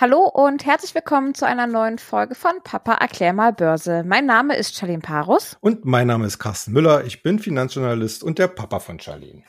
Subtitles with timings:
[0.00, 4.02] Hallo und herzlich willkommen zu einer neuen Folge von Papa erklär mal Börse.
[4.02, 5.58] Mein Name ist Charlene Parus.
[5.60, 7.04] Und mein Name ist Carsten Müller.
[7.04, 9.42] Ich bin Finanzjournalist und der Papa von Charlene.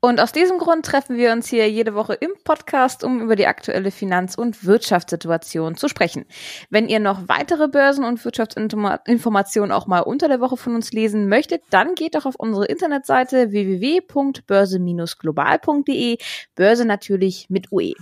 [0.00, 3.46] Und aus diesem Grund treffen wir uns hier jede Woche im Podcast, um über die
[3.46, 6.26] aktuelle Finanz- und Wirtschaftssituation zu sprechen.
[6.68, 11.30] Wenn ihr noch weitere Börsen- und Wirtschaftsinformationen auch mal unter der Woche von uns lesen
[11.30, 16.18] möchtet, dann geht doch auf unsere Internetseite www.börse-global.de.
[16.54, 17.94] Börse natürlich mit UE.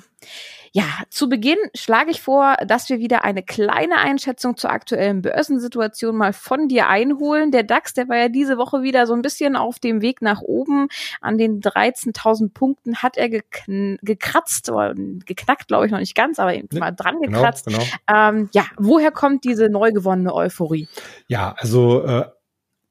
[0.77, 6.17] Ja, zu Beginn schlage ich vor, dass wir wieder eine kleine Einschätzung zur aktuellen Börsensituation
[6.17, 7.53] mal von dir einholen.
[7.53, 10.41] Der DAX, der war ja diese Woche wieder so ein bisschen auf dem Weg nach
[10.41, 10.89] oben.
[11.21, 16.41] An den 13.000 Punkten hat er gekn gekratzt, oder geknackt glaube ich noch nicht ganz,
[16.41, 17.67] aber eben mal dran genau, gekratzt.
[17.67, 18.29] Genau, genau.
[18.29, 20.89] Ähm, ja, woher kommt diese neu gewonnene Euphorie?
[21.29, 22.25] Ja, also äh,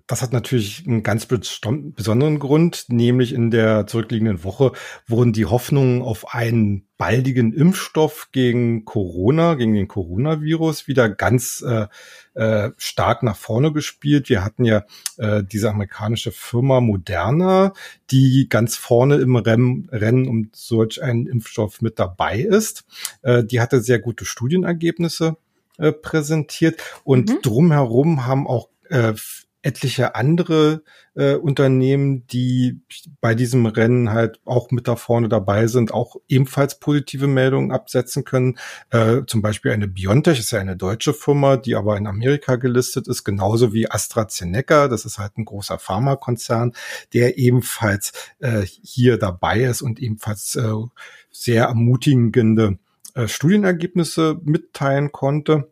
[0.08, 4.74] das hat natürlich einen ganz besonderen Grund, nämlich in der zurückliegenden Woche
[5.08, 11.88] wurden die Hoffnungen auf einen baldigen Impfstoff gegen Corona, gegen den Coronavirus wieder ganz äh,
[12.34, 14.28] äh, stark nach vorne gespielt.
[14.28, 14.84] Wir hatten ja
[15.18, 17.72] äh, diese amerikanische Firma Moderna,
[18.12, 22.84] die ganz vorne im Rennen, Rennen um solch einen Impfstoff mit dabei ist.
[23.22, 25.38] Äh, die hatte sehr gute Studienergebnisse
[25.78, 27.42] äh, präsentiert und mhm.
[27.42, 29.14] drumherum haben auch äh,
[29.64, 30.84] etliche andere
[31.16, 32.82] äh, Unternehmen, die
[33.22, 38.26] bei diesem Rennen halt auch mit da vorne dabei sind, auch ebenfalls positive Meldungen absetzen
[38.26, 38.58] können.
[38.92, 43.08] Äh, zum Beispiel eine Biontech ist ja eine deutsche Firma, die aber in Amerika gelistet
[43.08, 44.90] ist, genauso wie AstraZeneca.
[44.90, 46.74] Das ist halt ein großer Pharmakonzern,
[47.14, 50.74] der ebenfalls äh, hier dabei ist und ebenfalls äh,
[51.32, 52.78] sehr ermutigende
[53.16, 55.72] äh, Studienergebnisse mitteilen konnte.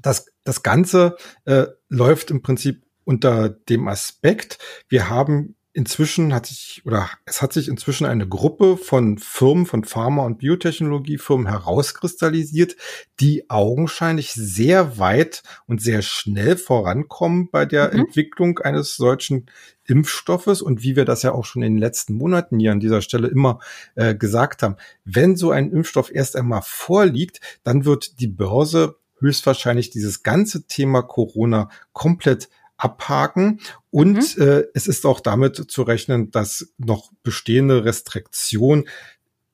[0.00, 6.80] Das, das Ganze äh, läuft im Prinzip unter dem Aspekt, wir haben inzwischen hat sich
[6.86, 12.76] oder es hat sich inzwischen eine Gruppe von Firmen, von Pharma- und Biotechnologiefirmen herauskristallisiert,
[13.20, 18.00] die augenscheinlich sehr weit und sehr schnell vorankommen bei der mhm.
[18.00, 19.50] Entwicklung eines solchen
[19.84, 23.02] Impfstoffes und wie wir das ja auch schon in den letzten Monaten hier an dieser
[23.02, 23.60] Stelle immer
[23.96, 29.90] äh, gesagt haben, wenn so ein Impfstoff erst einmal vorliegt, dann wird die Börse höchstwahrscheinlich
[29.90, 33.60] dieses ganze Thema Corona komplett abhaken.
[33.90, 34.42] Und mhm.
[34.42, 38.86] äh, es ist auch damit zu rechnen, dass noch bestehende Restriktionen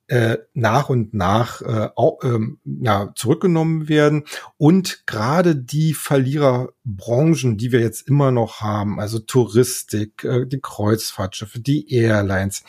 [0.09, 4.25] äh, nach und nach äh, auch, ähm, ja, zurückgenommen werden.
[4.59, 11.61] Und gerade die Verliererbranchen, die wir jetzt immer noch haben, also Touristik, äh, die Kreuzfahrtschiffe,
[11.61, 12.63] die Airlines,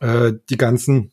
[0.00, 1.12] äh, die ganzen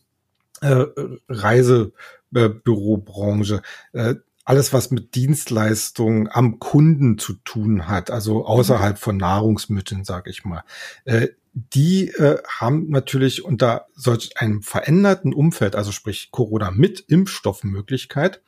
[0.62, 0.86] äh,
[1.30, 3.62] Reisebürobranche,
[3.94, 4.16] äh,
[4.48, 10.46] alles, was mit Dienstleistungen am Kunden zu tun hat, also außerhalb von Nahrungsmitteln, sage ich
[10.46, 10.64] mal,
[11.04, 18.42] äh, die äh, haben natürlich unter solch einem veränderten Umfeld, also sprich Corona mit Impfstoffmöglichkeit,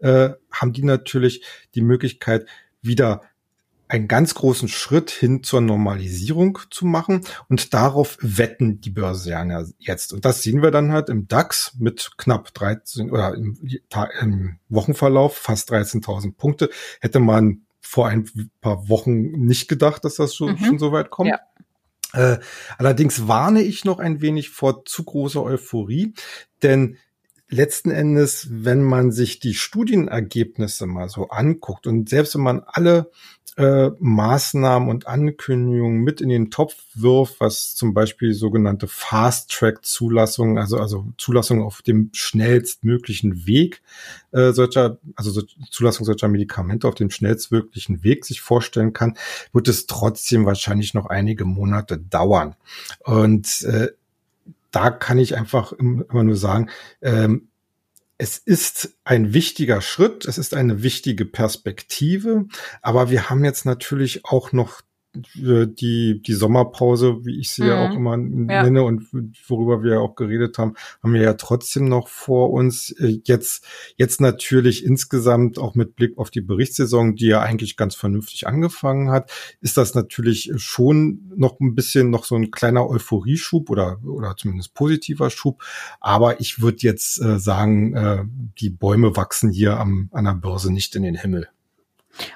[0.00, 1.42] äh, haben die natürlich
[1.74, 2.46] die Möglichkeit,
[2.82, 3.22] wieder
[3.88, 7.22] einen ganz großen Schritt hin zur Normalisierung zu machen.
[7.48, 10.12] Und darauf wetten die Börsianer jetzt.
[10.12, 13.58] Und das sehen wir dann halt im DAX mit knapp 13 oder im,
[14.20, 16.70] im Wochenverlauf fast 13.000 Punkte.
[17.00, 18.28] Hätte man vor ein
[18.60, 20.64] paar Wochen nicht gedacht, dass das schon, mhm.
[20.64, 21.30] schon so weit kommt.
[21.30, 21.40] Ja.
[22.12, 22.38] Äh,
[22.78, 26.14] allerdings warne ich noch ein wenig vor zu großer Euphorie,
[26.62, 26.96] denn
[27.48, 33.10] letzten Endes, wenn man sich die Studienergebnisse mal so anguckt und selbst wenn man alle
[33.56, 40.78] äh, Maßnahmen und Ankündigungen mit in den Topf wirft, was zum Beispiel sogenannte Fast-Track-Zulassungen, also,
[40.78, 43.82] also Zulassungen auf dem schnellstmöglichen Weg
[44.32, 49.16] äh, solcher, also so Zulassung solcher Medikamente auf dem schnellstmöglichen Weg sich vorstellen kann,
[49.52, 52.56] wird es trotzdem wahrscheinlich noch einige Monate dauern.
[53.04, 53.88] Und äh,
[54.70, 56.68] da kann ich einfach immer nur sagen,
[57.00, 57.48] ähm,
[58.18, 62.46] es ist ein wichtiger Schritt, es ist eine wichtige Perspektive,
[62.80, 64.80] aber wir haben jetzt natürlich auch noch
[65.34, 67.68] die, die Sommerpause, wie ich sie mhm.
[67.68, 68.84] ja auch immer nenne ja.
[68.84, 69.06] und
[69.48, 72.90] worüber wir ja auch geredet haben, haben wir ja trotzdem noch vor uns.
[72.90, 73.64] Äh, jetzt,
[73.96, 79.10] jetzt natürlich insgesamt auch mit Blick auf die Berichtssaison, die ja eigentlich ganz vernünftig angefangen
[79.10, 79.30] hat,
[79.60, 84.74] ist das natürlich schon noch ein bisschen noch so ein kleiner Euphorieschub oder, oder zumindest
[84.74, 85.62] positiver Schub.
[86.00, 88.24] Aber ich würde jetzt äh, sagen, äh,
[88.58, 91.48] die Bäume wachsen hier am, an der Börse nicht in den Himmel.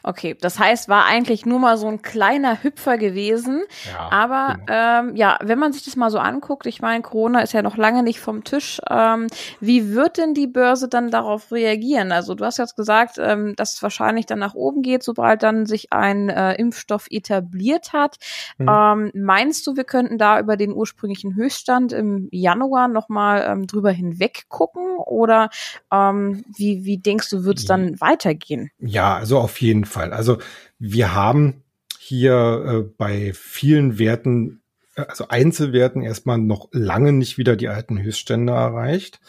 [0.03, 3.62] Okay, das heißt, war eigentlich nur mal so ein kleiner Hüpfer gewesen.
[3.93, 5.11] Ja, aber genau.
[5.11, 7.77] ähm, ja, wenn man sich das mal so anguckt, ich meine, Corona ist ja noch
[7.77, 8.81] lange nicht vom Tisch.
[8.88, 9.29] Ähm,
[9.61, 12.12] wie wird denn die Börse dann darauf reagieren?
[12.12, 15.67] Also du hast jetzt gesagt, ähm, dass es wahrscheinlich dann nach oben geht, sobald dann
[15.67, 18.17] sich ein äh, Impfstoff etabliert hat.
[18.59, 18.69] Mhm.
[18.69, 23.91] Ähm, meinst du, wir könnten da über den ursprünglichen Höchststand im Januar nochmal ähm, drüber
[23.91, 24.99] hinweg gucken?
[24.99, 25.50] Oder
[25.93, 28.71] ähm, wie, wie denkst du, wird es dann weitergehen?
[28.79, 30.13] Ja, also auf jeden Fall.
[30.13, 30.39] Also
[30.79, 31.63] wir haben
[31.99, 34.63] hier äh, bei vielen Werten,
[34.97, 39.21] äh, also Einzelwerten erstmal noch lange nicht wieder die alten Höchststände erreicht.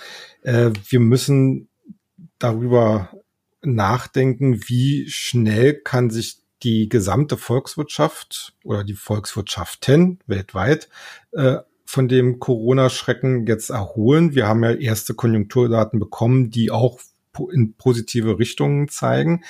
[0.42, 1.70] Äh, wir müssen
[2.40, 3.12] darüber
[3.62, 10.90] nachdenken, wie schnell kann sich die gesamte Volkswirtschaft oder die Volkswirtschaften weltweit
[11.32, 14.34] äh, von dem Corona-Schrecken jetzt erholen.
[14.34, 17.00] Wir haben ja erste Konjunkturdaten bekommen, die auch
[17.52, 19.44] in positive Richtungen zeigen.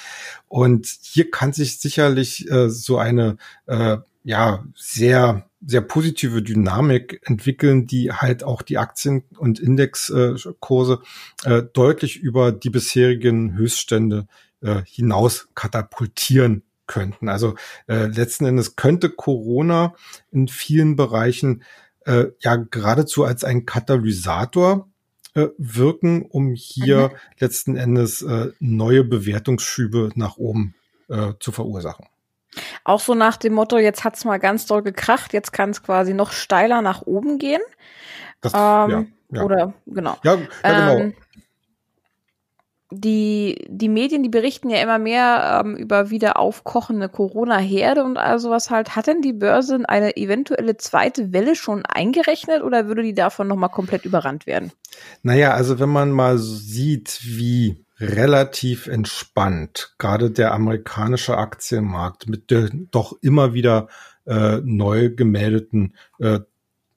[0.48, 3.38] Und hier kann sich sicherlich äh, so eine
[3.68, 11.02] äh, ja sehr sehr positive Dynamik entwickeln, die halt auch die Aktien- und Indexkurse
[11.44, 14.28] äh, deutlich über die bisherigen Höchststände
[14.62, 17.30] äh, hinaus katapultieren könnten.
[17.30, 17.56] Also
[17.88, 19.94] äh, letzten Endes könnte Corona
[20.32, 21.64] in vielen Bereichen
[22.06, 24.91] äh, ja geradezu als ein Katalysator
[25.34, 27.16] äh, wirken, um hier mhm.
[27.40, 30.76] letzten Endes äh, neue Bewertungsschübe nach oben
[31.10, 32.06] äh, zu verursachen.
[32.84, 36.14] Auch so nach dem Motto, jetzt hat's mal ganz doll gekracht, jetzt kann es quasi
[36.14, 37.62] noch steiler nach oben gehen.
[38.42, 39.44] Das, ähm, ja, ja.
[39.44, 40.18] Oder genau.
[40.24, 40.98] Ja, ja genau.
[41.00, 41.14] Ähm,
[42.92, 48.38] die, die Medien, die berichten ja immer mehr ähm, über wieder aufkochende Corona-Herde und all
[48.38, 48.96] sowas halt.
[48.96, 53.70] Hat denn die Börse eine eventuelle zweite Welle schon eingerechnet oder würde die davon nochmal
[53.70, 54.72] komplett überrannt werden?
[55.24, 62.70] Naja, also wenn man mal sieht, wie relativ entspannt gerade der amerikanische Aktienmarkt mit der
[62.90, 63.88] doch immer wieder
[64.26, 66.40] äh, neu gemeldeten äh,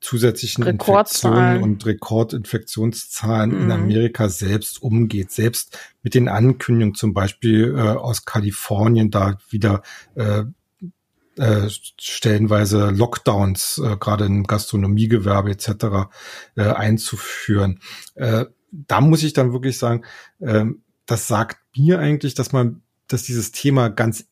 [0.05, 3.63] zusätzlichen Infektionen und Rekordinfektionszahlen mhm.
[3.63, 5.33] in Amerika selbst umgeht.
[5.33, 9.83] Selbst mit den Ankündigungen zum Beispiel äh, aus Kalifornien da wieder
[10.15, 10.45] äh,
[11.37, 16.11] äh, stellenweise Lockdowns, äh, gerade im Gastronomiegewerbe etc.
[16.55, 17.81] Äh, einzuführen.
[18.15, 20.05] Äh, da muss ich dann wirklich sagen,
[20.41, 20.67] äh,
[21.07, 24.27] das sagt mir eigentlich, dass man, dass dieses Thema ganz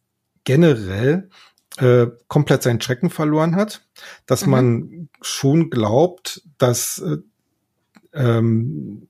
[0.44, 1.30] generell
[1.78, 3.86] äh, komplett seinen Schrecken verloren hat,
[4.26, 4.50] dass mhm.
[4.50, 7.18] man schon glaubt, dass äh,
[8.12, 9.08] ähm,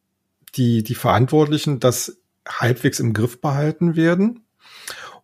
[0.54, 4.44] die, die Verantwortlichen das halbwegs im Griff behalten werden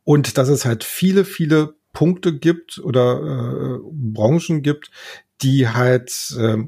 [0.05, 4.91] und dass es halt viele, viele Punkte gibt oder äh, Branchen gibt,
[5.43, 6.59] die halt äh,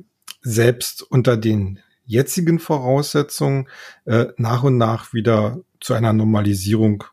[0.43, 3.69] selbst unter den jetzigen Voraussetzungen
[4.05, 7.05] äh, nach und nach wieder zu einer Normalisierung,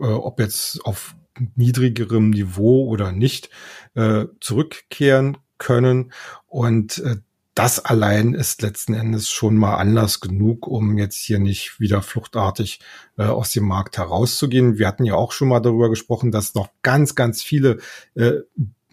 [0.00, 1.14] äh, ob jetzt auf
[1.54, 3.50] niedrigerem Niveau oder nicht
[3.94, 6.12] äh, zurückkehren können.
[6.46, 7.16] Und äh,
[7.56, 12.80] das allein ist letzten Endes schon mal Anlass genug, um jetzt hier nicht wieder fluchtartig
[13.16, 14.78] äh, aus dem Markt herauszugehen.
[14.78, 17.78] Wir hatten ja auch schon mal darüber gesprochen, dass noch ganz, ganz viele,
[18.14, 18.32] äh,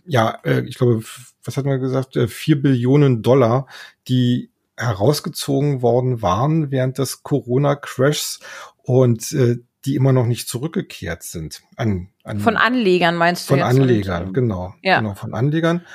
[0.05, 1.03] ja, äh, ich glaube,
[1.43, 3.67] was hat man gesagt, äh, vier Billionen Dollar,
[4.07, 8.39] die herausgezogen worden waren während des Corona-Crashs
[8.81, 11.63] und äh, die immer noch nicht zurückgekehrt sind.
[11.75, 13.53] An, an von Anlegern meinst du?
[13.53, 14.73] Von Anlegern, und, genau.
[14.81, 14.99] Ja.
[14.99, 15.85] Genau, von Anlegern.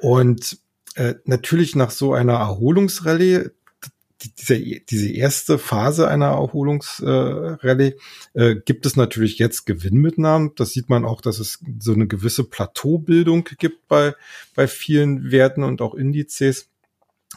[0.00, 0.58] Und
[0.96, 3.50] äh, natürlich nach so einer Erholungsrallye,
[4.36, 7.94] diese, diese erste Phase einer Erholungsrallye,
[8.34, 10.52] äh, gibt es natürlich jetzt Gewinnmitnahmen.
[10.56, 14.14] Das sieht man auch, dass es so eine gewisse Plateaubildung gibt bei,
[14.56, 16.68] bei vielen Werten und auch Indizes.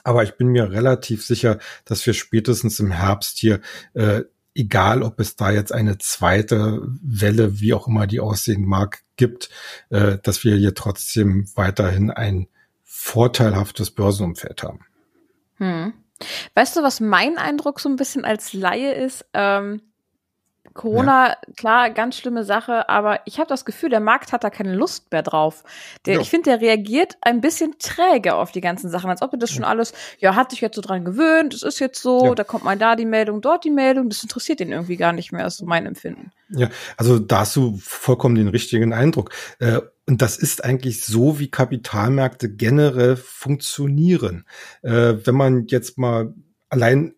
[0.04, 3.60] Aber ich bin mir relativ sicher, dass wir spätestens im Herbst hier
[3.94, 4.22] äh,
[4.56, 9.50] egal ob es da jetzt eine zweite Welle, wie auch immer die aussehen mag, gibt,
[9.90, 12.48] äh, dass wir hier trotzdem weiterhin ein
[12.84, 14.86] vorteilhaftes Börsenumfeld haben.
[15.58, 15.94] Hm.
[16.54, 19.26] Weißt du, was mein Eindruck so ein bisschen als Laie ist?
[19.34, 19.82] Ähm,
[20.74, 21.38] Corona, ja.
[21.58, 25.12] klar, ganz schlimme Sache, aber ich habe das Gefühl, der Markt hat da keine Lust
[25.12, 25.64] mehr drauf.
[26.06, 26.20] Der.
[26.20, 29.52] Ich finde, der reagiert ein bisschen träge auf die ganzen Sachen, als ob er das
[29.52, 32.36] schon alles, ja, hat sich jetzt so dran gewöhnt, es ist jetzt so, ja.
[32.36, 35.32] da kommt mal da die Meldung, dort die Meldung, das interessiert ihn irgendwie gar nicht
[35.32, 36.32] mehr, ist so mein Empfinden.
[36.50, 39.32] Ja, also da hast du vollkommen den richtigen Eindruck.
[39.60, 44.46] Äh, und das ist eigentlich so, wie Kapitalmärkte generell funktionieren.
[44.82, 46.34] Äh, wenn man jetzt mal
[46.70, 47.14] allein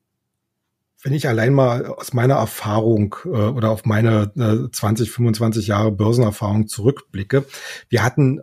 [1.03, 5.91] wenn ich allein mal aus meiner Erfahrung äh, oder auf meine äh, 20, 25 Jahre
[5.91, 7.45] Börsenerfahrung zurückblicke,
[7.89, 8.41] wir hatten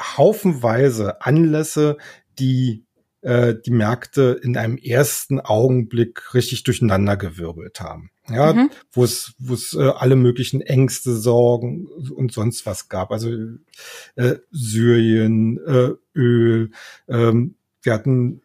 [0.00, 1.98] haufenweise Anlässe,
[2.38, 2.84] die
[3.20, 8.10] äh, die Märkte in einem ersten Augenblick richtig durcheinandergewirbelt haben.
[8.30, 8.70] Ja, mhm.
[8.92, 13.10] wo es, wo es äh, alle möglichen Ängste, Sorgen und sonst was gab.
[13.10, 13.30] Also
[14.16, 16.70] äh, Syrien, äh, Öl,
[17.08, 18.42] ähm, wir hatten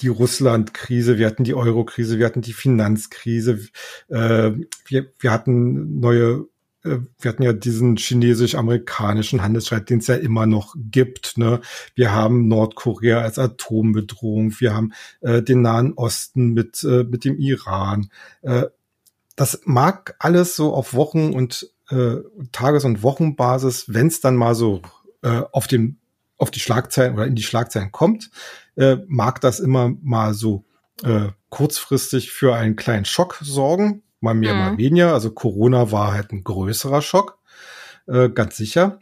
[0.00, 3.60] die Russland-Krise, wir hatten die Euro-Krise, wir hatten die Finanzkrise,
[4.08, 4.52] äh,
[4.86, 6.46] wir, wir hatten neue
[6.84, 11.38] äh, wir hatten ja diesen chinesisch-amerikanischen Handelsstreit, den es ja immer noch gibt.
[11.38, 11.60] Ne?
[11.94, 17.36] Wir haben Nordkorea als Atombedrohung, wir haben äh, den Nahen Osten mit, äh, mit dem
[17.38, 18.10] Iran.
[18.42, 18.66] Äh,
[19.36, 22.16] das mag alles so auf Wochen- und äh,
[22.52, 24.82] Tages- und Wochenbasis, wenn es dann mal so
[25.22, 25.98] äh, auf dem
[26.40, 28.30] auf die Schlagzeilen oder in die Schlagzeilen kommt,
[28.78, 30.64] äh, mag das immer mal so
[31.02, 34.60] äh, kurzfristig für einen kleinen Schock sorgen, mal mehr, mhm.
[34.60, 35.12] mal weniger.
[35.12, 37.38] Also Corona war halt ein größerer Schock,
[38.06, 39.00] äh, ganz sicher.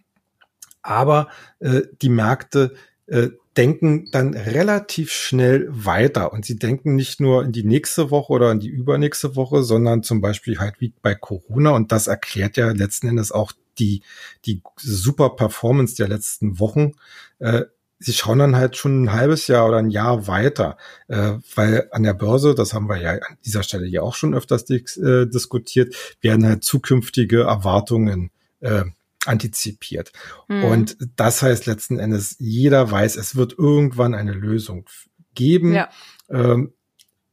[0.83, 1.28] Aber
[1.59, 2.75] äh, die Märkte
[3.06, 8.33] äh, denken dann relativ schnell weiter und sie denken nicht nur in die nächste Woche
[8.33, 12.56] oder in die übernächste Woche, sondern zum Beispiel halt wie bei Corona und das erklärt
[12.56, 14.02] ja letzten Endes auch die,
[14.45, 16.92] die super Performance der letzten Wochen.
[17.38, 17.62] Äh,
[17.99, 20.76] sie schauen dann halt schon ein halbes Jahr oder ein Jahr weiter,
[21.09, 24.35] äh, weil an der Börse, das haben wir ja an dieser Stelle ja auch schon
[24.35, 28.85] öfters dis äh, diskutiert, werden halt zukünftige Erwartungen äh,
[29.25, 30.12] antizipiert.
[30.49, 30.65] Mhm.
[30.65, 34.87] Und das heißt letzten Endes, jeder weiß, es wird irgendwann eine Lösung
[35.35, 35.75] geben.
[35.75, 35.88] Ja.
[36.29, 36.73] Ähm,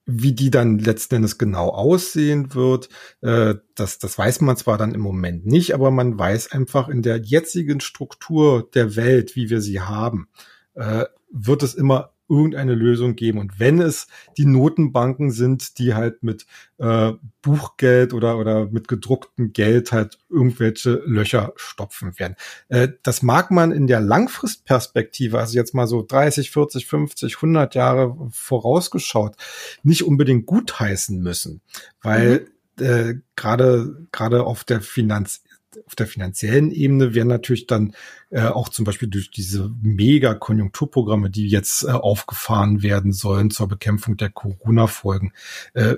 [0.06, 2.90] wie die dann letzten Endes genau aussehen wird,
[3.22, 7.02] äh, das, das weiß man zwar dann im Moment nicht, aber man weiß einfach in
[7.02, 10.28] der jetzigen Struktur der Welt, wie wir sie haben,
[10.76, 13.40] äh, wird es immer irgendeine Lösung geben.
[13.40, 16.46] Und wenn es die Notenbanken sind, die halt mit
[16.78, 22.36] äh, Buchgeld oder, oder mit gedrucktem Geld halt irgendwelche Löcher stopfen werden.
[22.70, 27.76] Äh, das mag man in der Langfristperspektive, also jetzt mal so 30, 40, 50, 100
[27.76, 29.36] Jahre vorausgeschaut,
[29.84, 31.62] nicht unbedingt gutheißen müssen,
[32.02, 32.48] weil
[32.80, 32.86] mhm.
[32.86, 35.44] äh, gerade gerade auf der Finanz
[35.86, 37.94] auf der finanziellen Ebene werden natürlich dann
[38.30, 44.18] äh, auch zum Beispiel durch diese Mega-Konjunkturprogramme, die jetzt äh, aufgefahren werden sollen zur Bekämpfung
[44.18, 45.34] der Corona-Folgen,
[45.74, 45.96] äh,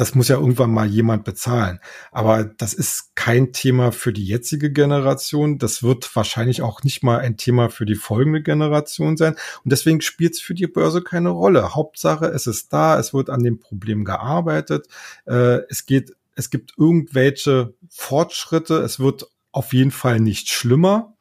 [0.00, 1.78] das muss ja irgendwann mal jemand bezahlen.
[2.10, 5.58] Aber das ist kein Thema für die jetzige Generation.
[5.58, 9.34] Das wird wahrscheinlich auch nicht mal ein Thema für die folgende Generation sein.
[9.62, 11.74] Und deswegen spielt es für die Börse keine Rolle.
[11.74, 14.86] Hauptsache, es ist da, es wird an dem Problem gearbeitet.
[15.26, 21.14] Äh, es geht es gibt irgendwelche Fortschritte, es wird auf jeden Fall nicht schlimmer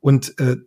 [0.00, 0.58] und äh,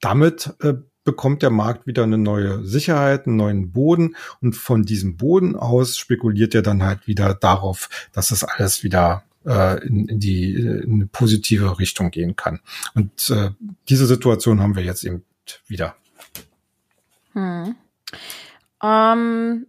[0.00, 0.74] damit äh,
[1.04, 5.96] bekommt der Markt wieder eine neue Sicherheit, einen neuen Boden und von diesem Boden aus
[5.96, 10.94] spekuliert er dann halt wieder darauf, dass das alles wieder äh, in, in die in
[10.94, 12.58] eine positive Richtung gehen kann.
[12.94, 13.50] Und äh,
[13.88, 15.24] diese Situation haben wir jetzt eben
[15.68, 15.94] wieder.
[17.34, 17.76] Hm.
[18.82, 19.66] Ähm,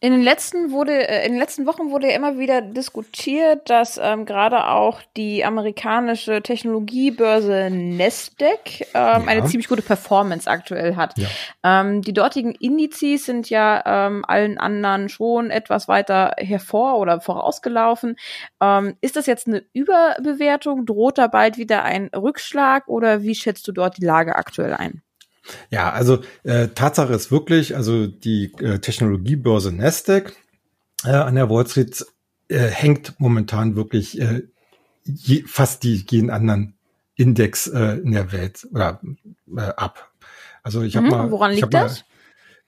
[0.00, 3.98] in den letzten wurde, äh, in den letzten Wochen wurde ja immer wieder diskutiert, dass
[4.00, 9.22] ähm, gerade auch die amerikanische Technologiebörse Nasdaq ähm, ja.
[9.26, 11.18] eine ziemlich gute Performance aktuell hat.
[11.18, 11.28] Ja.
[11.64, 18.16] Ähm, die dortigen Indizes sind ja ähm, allen anderen schon etwas weiter hervor oder vorausgelaufen.
[18.60, 20.86] Ähm, ist das jetzt eine Überbewertung?
[20.86, 25.02] Droht da bald wieder ein Rückschlag oder wie schätzt du dort die Lage aktuell ein?
[25.70, 30.34] Ja, also äh, Tatsache ist wirklich, also die äh, Technologiebörse Nasdaq
[31.04, 32.04] äh, an der Wall Street
[32.48, 34.42] äh, hängt momentan wirklich äh,
[35.04, 36.74] je, fast die, jeden anderen
[37.14, 39.00] Index äh, in der Welt oder
[39.56, 40.12] äh, ab.
[40.62, 41.30] Also ich habe mhm, mal.
[41.30, 42.04] Woran liegt das?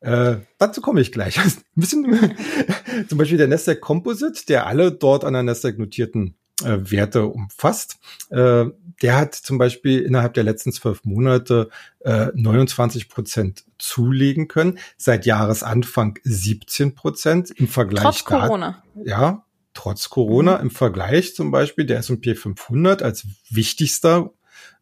[0.00, 1.38] Mal, äh, dazu komme ich gleich.
[1.38, 2.36] Ein bisschen,
[3.08, 7.98] zum Beispiel der Nasdaq Composite, der alle dort an der Nasdaq notierten äh, Werte umfasst.
[8.30, 8.66] Äh,
[9.02, 14.78] der hat zum Beispiel innerhalb der letzten zwölf Monate äh, 29 Prozent zulegen können.
[14.96, 18.04] Seit Jahresanfang 17 Prozent im Vergleich.
[18.04, 18.82] Trotz Corona.
[19.02, 20.56] Ja, trotz Corona.
[20.56, 20.62] Mhm.
[20.64, 24.32] Im Vergleich zum Beispiel der S&P 500 als wichtigster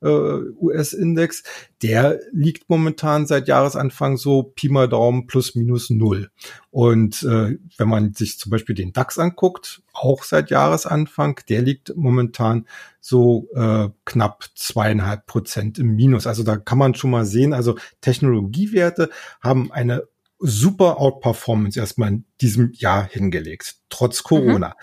[0.00, 1.42] äh, US-Index,
[1.82, 6.30] der liegt momentan seit Jahresanfang so Pi mal Daumen plus minus null.
[6.70, 11.96] Und äh, wenn man sich zum Beispiel den DAX anguckt, auch seit Jahresanfang, der liegt
[11.96, 12.66] momentan
[13.00, 16.26] so äh, knapp zweieinhalb Prozent im Minus.
[16.26, 20.04] Also da kann man schon mal sehen, also Technologiewerte haben eine
[20.38, 24.68] super Outperformance erstmal in diesem Jahr hingelegt, trotz Corona.
[24.68, 24.74] Mhm.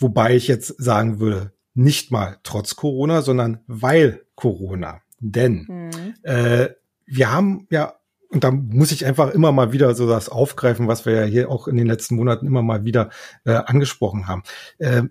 [0.00, 5.00] Wobei ich jetzt sagen würde, nicht mal trotz Corona, sondern weil Corona.
[5.20, 6.14] Denn mhm.
[6.22, 6.70] äh,
[7.06, 7.94] wir haben ja,
[8.30, 11.50] und da muss ich einfach immer mal wieder so das aufgreifen, was wir ja hier
[11.50, 13.10] auch in den letzten Monaten immer mal wieder
[13.44, 14.42] äh, angesprochen haben.
[14.78, 15.04] Äh,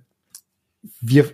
[1.02, 1.32] wir,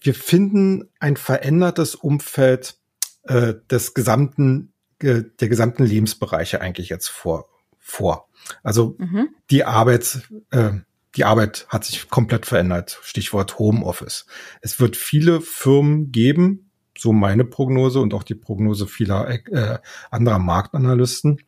[0.00, 2.78] wir finden ein verändertes Umfeld
[3.24, 7.48] äh, des gesamten äh, der gesamten Lebensbereiche eigentlich jetzt vor.
[7.78, 8.28] vor.
[8.62, 9.30] Also mhm.
[9.50, 10.72] die Arbeit, äh,
[11.18, 13.00] die Arbeit hat sich komplett verändert.
[13.02, 14.26] Stichwort Homeoffice.
[14.60, 19.78] Es wird viele Firmen geben, so meine Prognose und auch die Prognose vieler äh,
[20.10, 21.40] anderer Marktanalysten,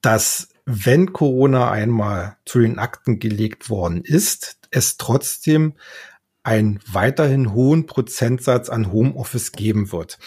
[0.00, 5.74] dass wenn Corona einmal zu den Akten gelegt worden ist, es trotzdem
[6.42, 10.18] einen weiterhin hohen Prozentsatz an Homeoffice geben wird.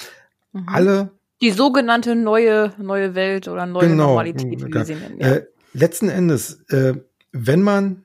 [0.54, 0.70] Mhm.
[0.70, 5.20] Alle die sogenannte neue neue Welt oder neue genau, Normalität, wie sie nennen.
[5.20, 5.28] Ja.
[5.36, 6.94] Äh, letzten Endes, äh,
[7.34, 8.05] wenn man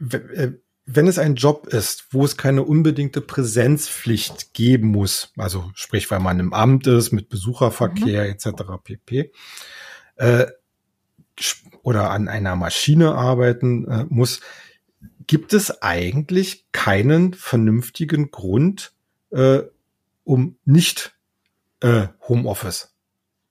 [0.00, 6.20] wenn es ein Job ist, wo es keine unbedingte Präsenzpflicht geben muss, also sprich, weil
[6.20, 8.30] man im Amt ist, mit Besucherverkehr mhm.
[8.30, 8.48] etc.
[8.82, 9.32] pp,
[10.16, 10.46] äh,
[11.82, 14.40] oder an einer Maschine arbeiten äh, muss,
[15.26, 18.92] gibt es eigentlich keinen vernünftigen Grund,
[19.30, 19.60] äh,
[20.24, 21.14] um nicht
[21.80, 22.96] äh, Homeoffice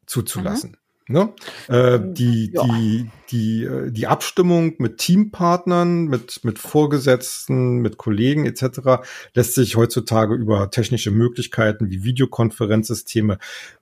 [0.06, 0.72] zuzulassen.
[0.72, 0.78] Mhm.
[1.12, 1.34] Ne?
[1.70, 2.64] Äh, die, ja.
[2.64, 9.02] die, die, äh, die Abstimmung mit Teampartnern, mit, mit Vorgesetzten, mit Kollegen etc.
[9.34, 13.40] lässt sich heutzutage über technische Möglichkeiten wie Videokonferenzsysteme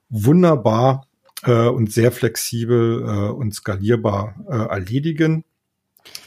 [0.08, 1.06] wunderbar
[1.44, 5.44] äh, und sehr flexibel äh, und skalierbar äh, erledigen.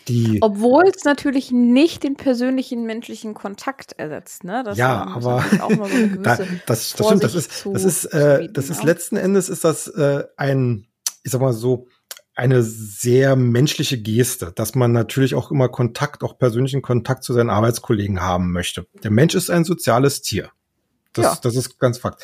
[0.08, 4.64] Die, Obwohl es natürlich nicht den persönlichen menschlichen Kontakt ersetzt, ne?
[4.64, 5.78] Das ja, aber so
[6.22, 7.24] da, das, das stimmt.
[7.24, 10.88] Das ist, das ist, äh, das ist letzten Endes ist das äh, ein,
[11.24, 11.88] ich sag mal so,
[12.34, 17.50] eine sehr menschliche Geste, dass man natürlich auch immer Kontakt, auch persönlichen Kontakt zu seinen
[17.50, 18.88] Arbeitskollegen haben möchte.
[19.04, 20.50] Der Mensch ist ein soziales Tier.
[21.14, 21.38] Das, ja.
[21.42, 22.24] das ist ganz Fakt.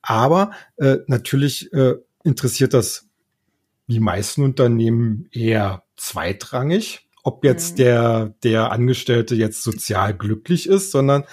[0.00, 3.08] Aber äh, natürlich äh, interessiert das
[3.88, 7.76] die meisten Unternehmen eher zweitrangig ob jetzt mhm.
[7.76, 11.24] der, der Angestellte jetzt sozial glücklich ist, sondern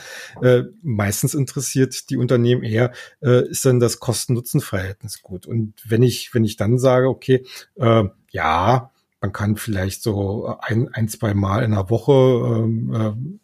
[0.42, 5.48] äh, meistens interessiert die Unternehmen eher, äh, ist denn das Kosten-Nutzen-Verhältnis gut?
[5.48, 10.90] Und wenn ich, wenn ich dann sage, okay, äh, ja, man kann vielleicht so ein,
[10.94, 13.38] ein zwei Mal in der Woche ähm, äh,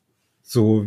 [0.44, 0.86] so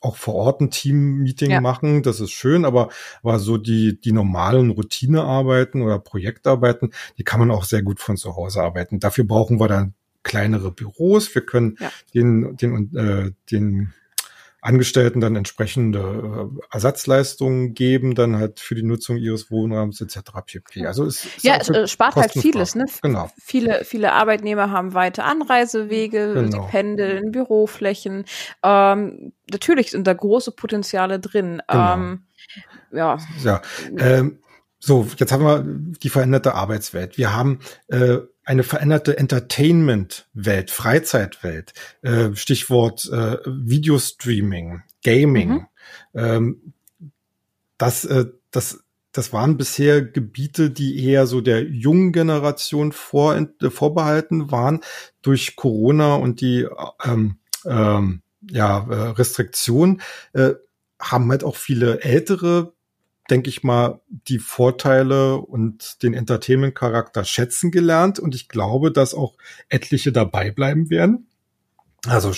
[0.00, 1.60] auch vor Ort ein Team-Meeting ja.
[1.60, 2.88] machen, das ist schön, aber,
[3.22, 8.16] aber so die, die normalen Routinearbeiten oder Projektarbeiten, die kann man auch sehr gut von
[8.16, 8.98] zu Hause arbeiten.
[8.98, 11.34] Dafür brauchen wir dann kleinere Büros.
[11.34, 11.90] Wir können ja.
[12.14, 13.92] den, den, äh, den
[14.60, 20.18] Angestellten dann entsprechende äh, Ersatzleistungen geben, dann halt für die Nutzung ihres Wohnraums etc.
[20.44, 20.84] pp.
[20.84, 22.74] Also es ja, es äh, spart halt vieles.
[22.74, 22.86] Ne?
[23.00, 23.30] Genau.
[23.40, 26.64] Viele, viele Arbeitnehmer haben weite Anreisewege, genau.
[26.64, 28.24] sie pendeln, Büroflächen.
[28.64, 31.62] Ähm, natürlich sind da große Potenziale drin.
[31.68, 31.94] Genau.
[31.94, 32.22] Ähm,
[32.90, 33.18] ja.
[33.44, 33.62] Ja.
[33.96, 34.40] Ähm,
[34.80, 37.18] so, jetzt haben wir die veränderte Arbeitswelt.
[37.18, 45.48] Wir haben äh, eine veränderte Entertainment-Welt, Freizeitwelt, äh, Stichwort äh, Videostreaming, Gaming.
[45.50, 45.66] Mhm.
[46.14, 46.72] Ähm,
[47.76, 53.70] das, äh, das, das waren bisher Gebiete, die eher so der jungen Generation vor, äh,
[53.70, 54.80] vorbehalten waren.
[55.22, 56.68] Durch Corona und die
[57.04, 60.00] ähm, ähm, ja, äh, Restriktion
[60.32, 60.54] äh,
[61.00, 62.72] haben halt auch viele ältere
[63.30, 68.18] denke ich mal, die Vorteile und den Entertainment-Charakter schätzen gelernt.
[68.18, 69.34] Und ich glaube, dass auch
[69.68, 71.28] etliche dabei bleiben werden.
[72.06, 72.32] Also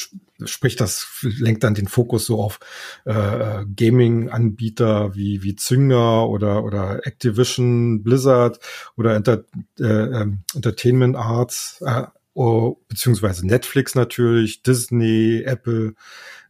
[0.44, 2.60] sprich, das lenkt dann den Fokus so auf
[3.04, 8.58] äh, Gaming-Anbieter wie wie Zünger oder oder Activision, Blizzard
[8.96, 9.44] oder Enter,
[9.78, 15.94] äh, ähm, Entertainment Arts äh, oh, beziehungsweise Netflix natürlich, Disney, Apple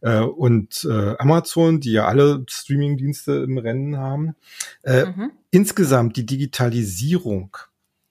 [0.01, 4.35] äh, und äh, Amazon, die ja alle Streaming-Dienste im Rennen haben.
[4.83, 5.31] Äh, mhm.
[5.51, 7.57] Insgesamt die Digitalisierung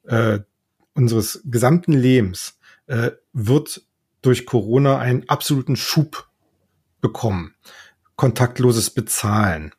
[0.06, 0.40] äh,
[0.94, 3.82] unseres gesamten Lebens äh, wird
[4.22, 6.28] durch Corona einen absoluten Schub
[7.00, 7.54] bekommen.
[8.16, 9.74] Kontaktloses Bezahlen,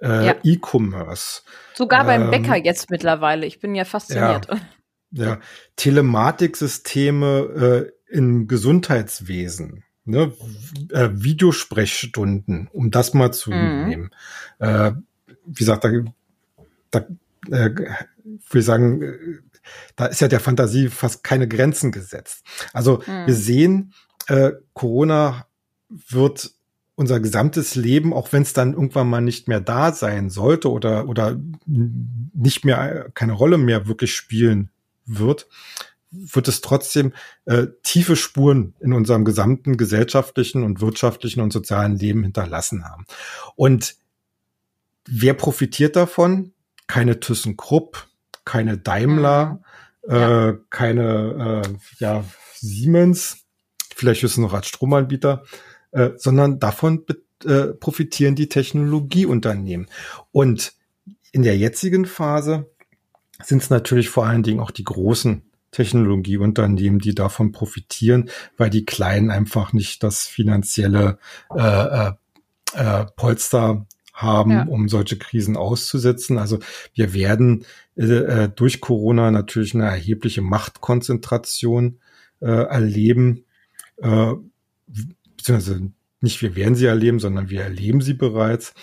[0.00, 0.36] äh, ja.
[0.42, 1.42] E-Commerce.
[1.74, 3.44] Sogar beim ähm, Bäcker jetzt mittlerweile.
[3.44, 4.48] Ich bin ja fasziniert.
[4.48, 4.60] Ja,
[5.12, 5.38] ja.
[5.76, 10.32] Telematiksysteme äh, im Gesundheitswesen ne,
[10.90, 13.88] äh, Videosprechstunden, um das mal zu mhm.
[13.88, 14.10] nehmen.
[14.58, 14.92] Äh,
[15.46, 15.90] wie gesagt, da,
[16.90, 16.98] da
[17.50, 19.38] äh, würde ich sagen, äh,
[19.96, 22.44] da ist ja der Fantasie fast keine Grenzen gesetzt.
[22.72, 23.26] Also mhm.
[23.26, 23.92] wir sehen,
[24.26, 25.46] äh, Corona
[25.88, 26.50] wird
[26.94, 31.08] unser gesamtes Leben, auch wenn es dann irgendwann mal nicht mehr da sein sollte oder
[31.08, 34.71] oder nicht mehr keine Rolle mehr wirklich spielen
[35.06, 35.48] wird,
[36.10, 37.12] wird es trotzdem
[37.46, 43.06] äh, tiefe Spuren in unserem gesamten gesellschaftlichen und wirtschaftlichen und sozialen Leben hinterlassen haben.
[43.56, 43.96] Und
[45.06, 46.52] wer profitiert davon?
[46.86, 48.08] Keine ThyssenKrupp,
[48.44, 49.62] keine Daimler,
[50.06, 50.14] mhm.
[50.14, 50.48] ja.
[50.48, 53.38] äh, keine äh, ja, Siemens,
[53.94, 55.44] vielleicht ist es noch als Stromanbieter,
[55.92, 57.04] äh, sondern davon
[57.44, 59.88] äh, profitieren die Technologieunternehmen.
[60.30, 60.74] Und
[61.32, 62.70] in der jetzigen Phase
[63.42, 68.84] sind es natürlich vor allen Dingen auch die großen Technologieunternehmen, die davon profitieren, weil die
[68.84, 71.18] Kleinen einfach nicht das finanzielle
[71.54, 72.12] äh, äh,
[72.74, 74.64] äh, Polster haben, ja.
[74.64, 76.38] um solche Krisen auszusetzen.
[76.38, 76.58] Also
[76.94, 77.64] wir werden
[77.96, 81.98] äh, äh, durch Corona natürlich eine erhebliche Machtkonzentration
[82.40, 83.44] äh, erleben,
[83.96, 84.32] äh,
[85.36, 88.74] beziehungsweise nicht wir werden sie erleben, sondern wir erleben sie bereits.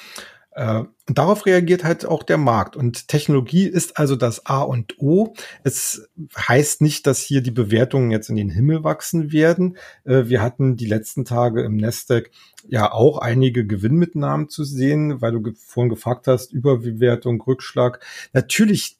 [0.51, 2.75] Äh, und darauf reagiert halt auch der Markt.
[2.75, 5.33] Und Technologie ist also das A und O.
[5.63, 9.77] Es heißt nicht, dass hier die Bewertungen jetzt in den Himmel wachsen werden.
[10.03, 12.29] Äh, wir hatten die letzten Tage im Nasdaq
[12.67, 18.05] ja auch einige Gewinnmitnahmen zu sehen, weil du vorhin gefragt hast, Überbewertung, Rückschlag.
[18.33, 18.99] Natürlich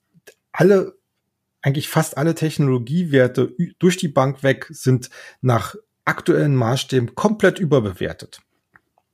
[0.51, 0.97] alle
[1.61, 8.41] eigentlich fast alle Technologiewerte durch die Bank weg sind nach aktuellen Maßstäben komplett überbewertet.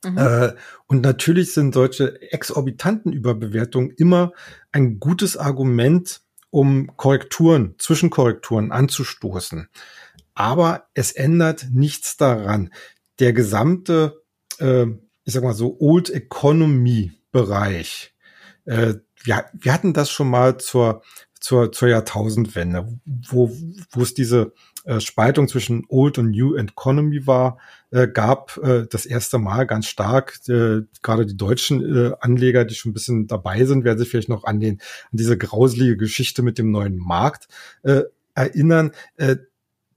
[0.05, 0.17] Mhm.
[0.17, 0.53] Äh,
[0.87, 4.31] und natürlich sind solche exorbitanten Überbewertungen immer
[4.71, 9.67] ein gutes Argument, um Korrekturen, Zwischenkorrekturen anzustoßen.
[10.33, 12.71] Aber es ändert nichts daran.
[13.19, 14.21] Der gesamte,
[14.59, 14.85] äh,
[15.23, 18.13] ich sag mal so, Old Economy Bereich,
[18.65, 21.01] äh, wir, wir hatten das schon mal zur,
[21.39, 23.51] zur, zur Jahrtausendwende, wo,
[23.91, 24.53] wo es diese
[24.85, 27.57] äh, Spaltung zwischen Old und New Economy war,
[27.91, 30.39] äh, gab äh, das erste Mal ganz stark.
[30.47, 34.29] Äh, gerade die deutschen äh, Anleger, die schon ein bisschen dabei sind, werden sich vielleicht
[34.29, 34.75] noch an den
[35.11, 37.47] an diese grauselige Geschichte mit dem neuen Markt
[37.83, 38.03] äh,
[38.35, 38.91] erinnern.
[39.17, 39.37] Äh,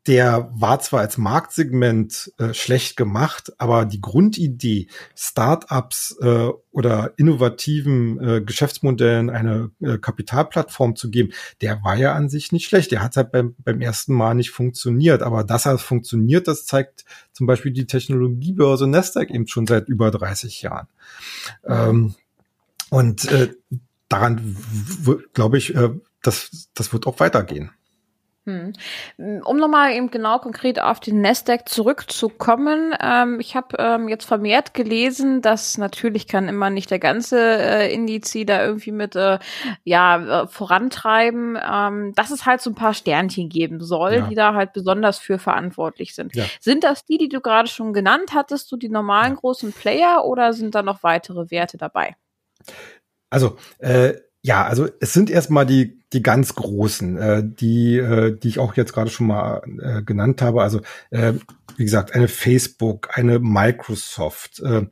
[0.09, 8.19] der war zwar als Marktsegment äh, schlecht gemacht, aber die Grundidee, Startups äh, oder innovativen
[8.19, 12.91] äh, Geschäftsmodellen eine äh, Kapitalplattform zu geben, der war ja an sich nicht schlecht.
[12.91, 15.23] Der hat halt beim, beim ersten Mal nicht funktioniert.
[15.23, 20.11] Aber dass er funktioniert, das zeigt zum Beispiel die Technologiebörse Nasdaq eben schon seit über
[20.11, 20.89] 30 Jahren.
[21.67, 22.15] Ähm,
[22.89, 23.51] und äh,
[24.09, 24.57] daran
[25.35, 25.91] glaube ich, äh,
[26.23, 27.73] das, das wird auch weitergehen.
[28.49, 28.73] Hm.
[29.45, 34.73] Um nochmal eben genau konkret auf den Nasdaq zurückzukommen, ähm, ich habe ähm, jetzt vermehrt
[34.73, 39.39] gelesen, dass natürlich kann immer nicht der ganze äh, Indiz da irgendwie mit äh,
[39.85, 44.27] ja äh, vorantreiben, ähm, dass es halt so ein paar Sternchen geben soll, ja.
[44.29, 46.35] die da halt besonders für verantwortlich sind.
[46.35, 46.45] Ja.
[46.59, 49.41] Sind das die, die du gerade schon genannt hattest, du die normalen ja.
[49.41, 52.17] großen Player oder sind da noch weitere Werte dabei?
[53.31, 54.15] Also äh,
[54.49, 58.77] ja, also es sind erstmal die, die ganz großen, äh, die, äh, die ich auch
[58.77, 60.63] jetzt gerade schon mal äh, genannt habe.
[60.63, 60.81] Also
[61.11, 61.35] äh,
[61.77, 64.87] wie gesagt, eine Facebook, eine Microsoft, äh,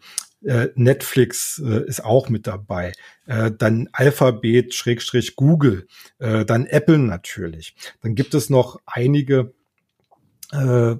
[0.45, 2.93] äh, Netflix äh, ist auch mit dabei,
[3.25, 5.87] äh, dann Alphabet, Schrägstrich Google,
[6.19, 7.75] äh, dann Apple natürlich.
[8.03, 9.55] Dann gibt es noch einige
[10.53, 10.97] äh,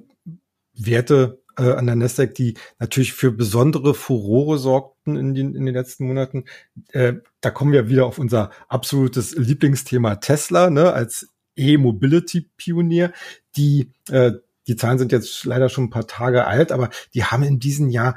[0.73, 5.75] Werte, äh, an der Nasdaq, die natürlich für besondere Furore sorgten in den, in den
[5.75, 6.45] letzten Monaten.
[6.93, 13.13] Äh, da kommen wir wieder auf unser absolutes Lieblingsthema Tesla, ne, als E-Mobility-Pionier,
[13.57, 14.33] die äh,
[14.69, 17.89] die Zahlen sind jetzt leider schon ein paar Tage alt, aber die haben in diesem
[17.89, 18.17] Jahr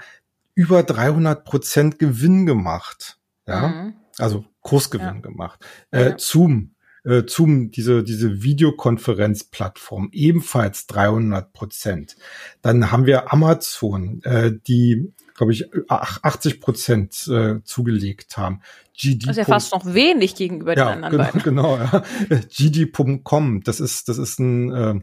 [0.56, 3.20] über 300 Prozent Gewinn gemacht.
[3.48, 3.94] Ja, mhm.
[4.18, 5.22] also Kursgewinn ja.
[5.22, 5.66] gemacht.
[5.92, 6.18] Äh, ja.
[6.18, 6.72] Zoom
[7.04, 12.16] äh, Zoom, diese, diese Videokonferenzplattform, ebenfalls 300 Prozent.
[12.62, 18.62] Dann haben wir Amazon, äh, die, glaube ich, 80 Prozent äh, zugelegt haben.
[18.98, 19.28] GD.
[19.28, 21.90] Das ist ja fast noch wenig gegenüber ja, den anderen genau, beiden.
[21.90, 22.40] Genau, ja.
[22.50, 25.00] GD.com, das ist, das ist ein, äh,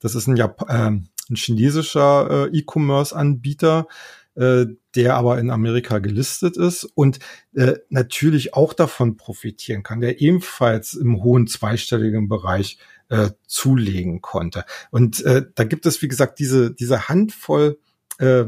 [0.00, 3.86] das ist ein, Jap äh, ein chinesischer äh, E-Commerce-Anbieter,
[4.38, 7.18] äh, der aber in Amerika gelistet ist und
[7.54, 14.64] äh, natürlich auch davon profitieren kann, der ebenfalls im hohen zweistelligen Bereich äh, zulegen konnte.
[14.90, 17.78] Und äh, da gibt es, wie gesagt, diese, diese Handvoll
[18.18, 18.44] äh,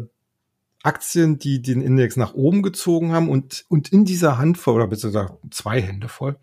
[0.82, 5.36] Aktien, die den Index nach oben gezogen haben und, und in dieser Handvoll, oder beziehungsweise
[5.50, 6.36] zwei Hände voll,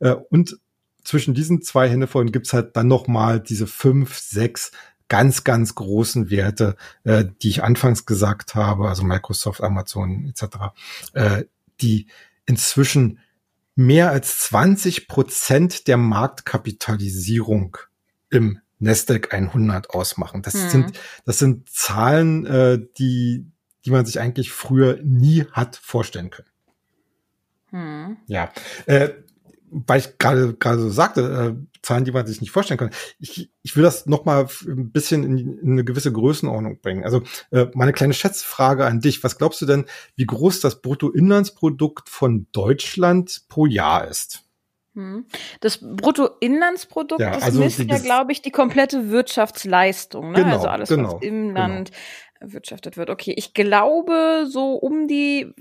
[0.00, 0.58] äh, und
[1.04, 4.72] zwischen diesen zwei Hände vollen gibt's halt dann noch mal diese fünf, sechs
[5.08, 10.56] ganz, ganz großen Werte, äh, die ich anfangs gesagt habe, also Microsoft, Amazon etc.,
[11.14, 11.44] äh,
[11.80, 12.06] die
[12.46, 13.18] inzwischen
[13.74, 17.76] mehr als 20 Prozent der Marktkapitalisierung
[18.30, 20.42] im Nasdaq 100 ausmachen.
[20.42, 20.68] Das mhm.
[20.68, 23.46] sind, das sind Zahlen, äh, die,
[23.84, 26.48] die man sich eigentlich früher nie hat vorstellen können.
[27.70, 28.16] Mhm.
[28.26, 28.52] Ja,
[28.86, 29.10] äh,
[29.70, 32.90] weil ich gerade gerade so sagte, äh, Zahlen, die man sich nicht vorstellen kann.
[33.18, 37.04] Ich, ich will das noch mal ein bisschen in, in eine gewisse Größenordnung bringen.
[37.04, 42.08] Also äh, meine kleine Schätzfrage an dich: Was glaubst du denn, wie groß das Bruttoinlandsprodukt
[42.08, 44.44] von Deutschland pro Jahr ist?
[44.94, 45.26] Hm.
[45.60, 50.42] Das Bruttoinlandsprodukt, ja, das also misst ja, glaube ich, die komplette Wirtschaftsleistung, ne?
[50.42, 51.60] Genau, also alles, genau, was im genau.
[51.60, 51.90] Land
[52.40, 53.10] erwirtschaftet wird.
[53.10, 55.54] Okay, ich glaube so um die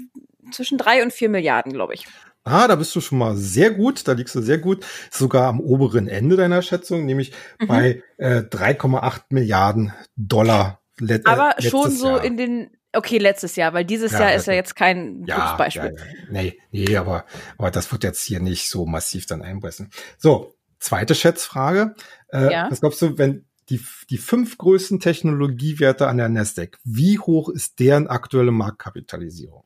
[0.52, 2.08] zwischen drei und vier Milliarden, glaube ich.
[2.48, 5.60] Ah, da bist du schon mal sehr gut, da liegst du sehr gut, sogar am
[5.60, 7.68] oberen Ende deiner Schätzung, nämlich mhm.
[7.68, 10.82] bei äh, 3,8 Milliarden Dollar.
[11.00, 12.24] Let, äh, Aber schon so Jahr.
[12.24, 15.58] in den Okay, letztes Jahr, weil dieses ja, Jahr ist ja jetzt kein ja, gutes
[15.58, 15.96] Beispiel.
[15.96, 16.14] Ja, ja.
[16.32, 17.26] Nee, nee, aber,
[17.58, 19.92] aber das wird jetzt hier nicht so massiv dann einpressen.
[20.18, 21.96] So, zweite Schätzfrage.
[22.30, 22.68] Äh, ja.
[22.72, 27.80] Was glaubst du, wenn die, die fünf größten Technologiewerte an der Nasdaq, wie hoch ist
[27.80, 29.64] deren aktuelle Marktkapitalisierung?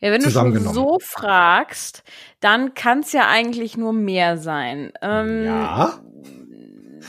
[0.00, 2.02] Ja, wenn du schon so fragst,
[2.40, 4.92] dann kann es ja eigentlich nur mehr sein.
[5.00, 6.00] Ähm, ja.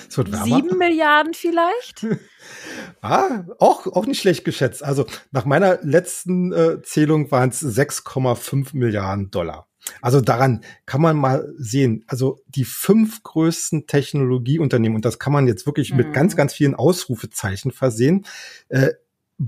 [0.10, 0.46] Es wird wärmer.
[0.46, 2.06] Sieben Milliarden vielleicht?
[3.02, 4.84] ah, auch, auch nicht schlecht geschätzt.
[4.84, 9.68] Also nach meiner letzten äh, Zählung waren es 6,5 Milliarden Dollar.
[10.02, 15.48] Also daran kann man mal sehen, also die fünf größten Technologieunternehmen, und das kann man
[15.48, 15.98] jetzt wirklich mhm.
[15.98, 18.26] mit ganz, ganz vielen Ausrufezeichen versehen,
[18.70, 18.92] äh,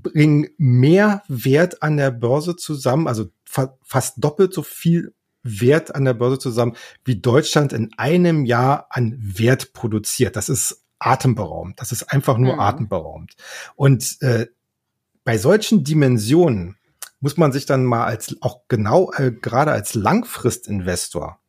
[0.01, 6.05] bringen mehr Wert an der Börse zusammen, also fa fast doppelt so viel Wert an
[6.05, 10.35] der Börse zusammen, wie Deutschland in einem Jahr an Wert produziert.
[10.35, 11.79] Das ist atemberaubend.
[11.79, 12.59] Das ist einfach nur mhm.
[12.59, 13.35] atemberaubend.
[13.75, 14.47] Und äh,
[15.23, 16.77] bei solchen Dimensionen
[17.19, 21.39] muss man sich dann mal als auch genau äh, gerade als Langfristinvestor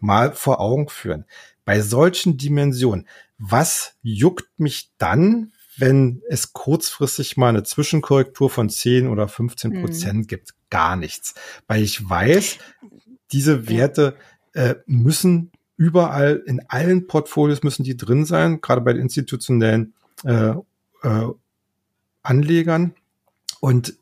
[0.00, 1.24] mal vor Augen führen.
[1.64, 9.08] Bei solchen Dimensionen, was juckt mich dann, wenn es kurzfristig mal eine Zwischenkorrektur von 10
[9.08, 10.26] oder 15 Prozent mhm.
[10.26, 10.54] gibt.
[10.70, 11.34] Gar nichts.
[11.66, 12.58] Weil ich weiß,
[13.32, 14.16] diese Werte
[14.52, 20.54] äh, müssen überall, in allen Portfolios müssen die drin sein, gerade bei den institutionellen äh,
[21.02, 21.28] äh,
[22.22, 22.94] Anlegern.
[23.60, 23.94] Und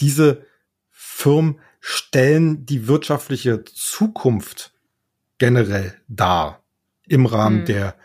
[0.00, 0.44] diese
[0.90, 4.72] Firmen stellen die wirtschaftliche Zukunft
[5.38, 6.62] generell dar
[7.06, 7.66] im Rahmen mhm.
[7.66, 7.96] der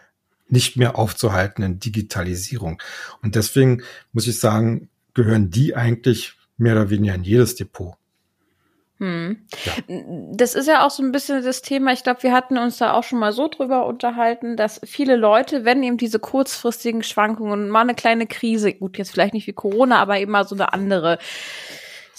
[0.52, 2.82] nicht mehr aufzuhaltenden Digitalisierung.
[3.22, 3.84] Und deswegen
[4.14, 7.96] muss ich sagen, gehören die eigentlich mehr oder weniger in jedes Depot.
[9.00, 9.48] Hm.
[9.66, 9.96] Ja.
[10.34, 11.92] Das ist ja auch so ein bisschen das Thema.
[11.92, 15.66] Ich glaube, wir hatten uns da auch schon mal so drüber unterhalten, dass viele Leute,
[15.66, 19.98] wenn eben diese kurzfristigen Schwankungen, mal eine kleine Krise, gut, jetzt vielleicht nicht wie Corona,
[20.00, 21.18] aber eben mal so eine andere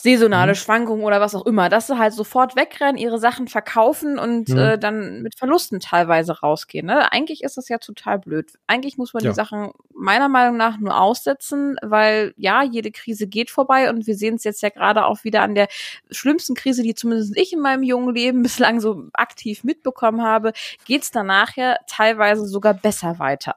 [0.03, 0.57] saisonale mhm.
[0.57, 4.59] Schwankungen oder was auch immer, dass sie halt sofort wegrennen, ihre Sachen verkaufen und mhm.
[4.59, 6.87] äh, dann mit Verlusten teilweise rausgehen.
[6.87, 7.13] Ne?
[7.13, 8.53] Eigentlich ist das ja total blöd.
[8.67, 9.31] Eigentlich muss man ja.
[9.31, 14.17] die Sachen meiner Meinung nach nur aussetzen, weil ja, jede Krise geht vorbei und wir
[14.17, 15.69] sehen es jetzt ja gerade auch wieder an der
[16.11, 20.53] schlimmsten Krise, die zumindest ich in meinem jungen Leben bislang so aktiv mitbekommen habe,
[20.85, 23.55] geht's danach ja teilweise sogar besser weiter.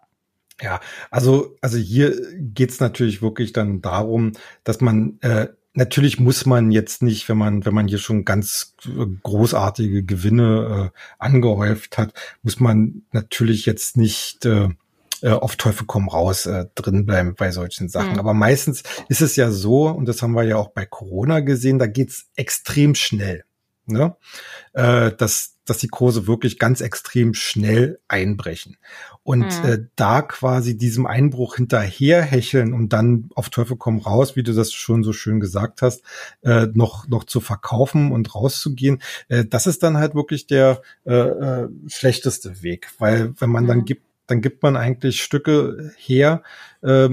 [0.62, 0.80] Ja,
[1.10, 7.02] also, also hier geht's natürlich wirklich dann darum, dass man äh, natürlich muss man jetzt
[7.02, 8.76] nicht, wenn man, wenn man hier schon ganz
[9.24, 14.70] großartige Gewinne äh, angehäuft hat, muss man natürlich jetzt nicht äh,
[15.22, 18.14] äh auf Teufel komm raus äh, drin bleiben bei solchen Sachen.
[18.14, 18.20] Mhm.
[18.20, 21.80] Aber meistens ist es ja so, und das haben wir ja auch bei Corona gesehen,
[21.80, 23.44] da geht's extrem schnell.
[23.86, 24.16] Ne?
[24.74, 28.78] Äh, dass dass die Kurse wirklich ganz extrem schnell einbrechen.
[29.24, 29.70] Und mhm.
[29.70, 34.72] äh, da quasi diesem Einbruch hinterherhecheln und dann auf Teufel komm raus, wie du das
[34.74, 36.04] schon so schön gesagt hast,
[36.44, 41.14] äh, noch, noch zu verkaufen und rauszugehen, äh, das ist dann halt wirklich der äh,
[41.14, 42.92] äh, schlechteste Weg.
[43.00, 46.44] Weil wenn man dann gibt, dann gibt man eigentlich Stücke her,
[46.82, 47.10] äh,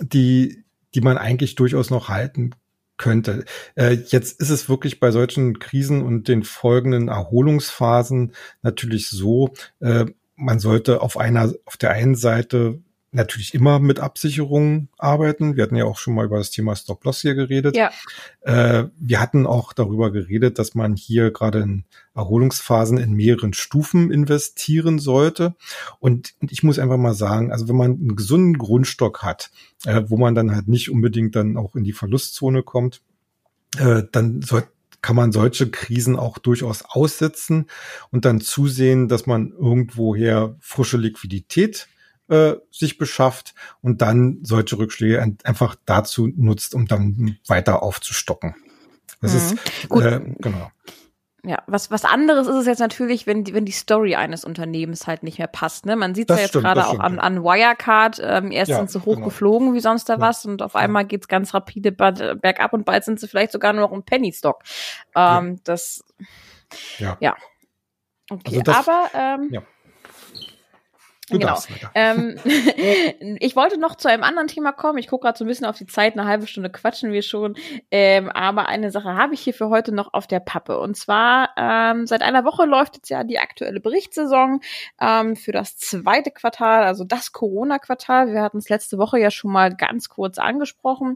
[0.00, 2.52] die, die man eigentlich durchaus noch halten
[2.96, 3.44] könnte.
[3.74, 10.06] Äh, jetzt ist es wirklich bei solchen Krisen und den folgenden Erholungsphasen natürlich so, äh,
[10.36, 12.82] man sollte auf einer, auf der einen Seite
[13.14, 15.56] natürlich immer mit Absicherungen arbeiten.
[15.56, 17.76] Wir hatten ja auch schon mal über das Thema Stop-Loss hier geredet.
[17.76, 17.90] Ja.
[18.40, 24.10] Äh, wir hatten auch darüber geredet, dass man hier gerade in Erholungsphasen in mehreren Stufen
[24.10, 25.54] investieren sollte.
[26.00, 29.50] Und ich muss einfach mal sagen, also wenn man einen gesunden Grundstock hat,
[29.86, 33.02] äh, wo man dann halt nicht unbedingt dann auch in die Verlustzone kommt,
[33.78, 34.68] äh, dann sollte
[35.02, 37.66] kann man solche Krisen auch durchaus aussitzen
[38.10, 41.88] und dann zusehen, dass man irgendwoher frische Liquidität
[42.28, 48.54] äh, sich beschafft und dann solche Rückschläge einfach dazu nutzt, um dann weiter aufzustocken.
[49.20, 49.38] Das mhm.
[49.38, 50.04] ist Gut.
[50.04, 50.70] Äh, genau.
[51.46, 55.06] Ja, was, was anderes ist es jetzt natürlich, wenn die, wenn die Story eines Unternehmens
[55.06, 55.84] halt nicht mehr passt.
[55.84, 55.94] Ne?
[55.94, 58.18] Man sieht es ja jetzt gerade auch an, an Wirecard.
[58.22, 59.18] Ähm, erst ja, sind sie genau.
[59.18, 59.76] hochgeflogen genau.
[59.76, 60.20] wie sonst da ja.
[60.20, 63.82] was und auf einmal geht's ganz rapide bergab und bald sind sie vielleicht sogar nur
[63.82, 64.62] noch ein Penny Stock.
[65.14, 65.60] Ähm, ja.
[65.64, 66.04] Das,
[66.98, 67.18] ja.
[67.20, 67.36] ja.
[68.30, 69.62] Okay, also das, aber ähm, ja.
[71.34, 71.58] Du genau.
[71.94, 72.36] Ähm,
[73.40, 74.98] ich wollte noch zu einem anderen Thema kommen.
[74.98, 77.56] Ich gucke gerade so ein bisschen auf die Zeit, eine halbe Stunde quatschen wir schon.
[77.90, 80.78] Ähm, aber eine Sache habe ich hier für heute noch auf der Pappe.
[80.78, 84.60] Und zwar, ähm, seit einer Woche läuft jetzt ja die aktuelle Berichtssaison
[85.00, 88.32] ähm, für das zweite Quartal, also das Corona-Quartal.
[88.32, 91.14] Wir hatten es letzte Woche ja schon mal ganz kurz angesprochen.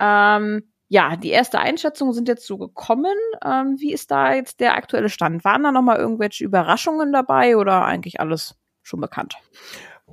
[0.00, 3.16] Ähm, ja, die erste Einschätzung sind jetzt so gekommen.
[3.44, 5.44] Ähm, wie ist da jetzt der aktuelle Stand?
[5.44, 8.54] Waren da noch mal irgendwelche Überraschungen dabei oder eigentlich alles
[8.86, 9.34] schon bekannt?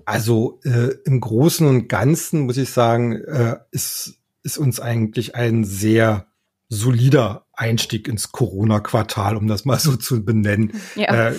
[0.05, 5.63] Also äh, im Großen und Ganzen muss ich sagen, äh, ist, ist uns eigentlich ein
[5.63, 6.25] sehr
[6.69, 11.29] solider Einstieg ins Corona-Quartal, um das mal so zu benennen, ja.
[11.29, 11.35] äh,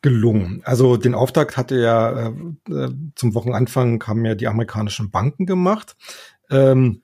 [0.00, 0.62] gelungen.
[0.64, 2.32] Also den Auftakt hatte ja äh,
[2.70, 5.96] äh zum Wochenanfang haben ja die amerikanischen Banken gemacht.
[6.50, 7.01] Ähm,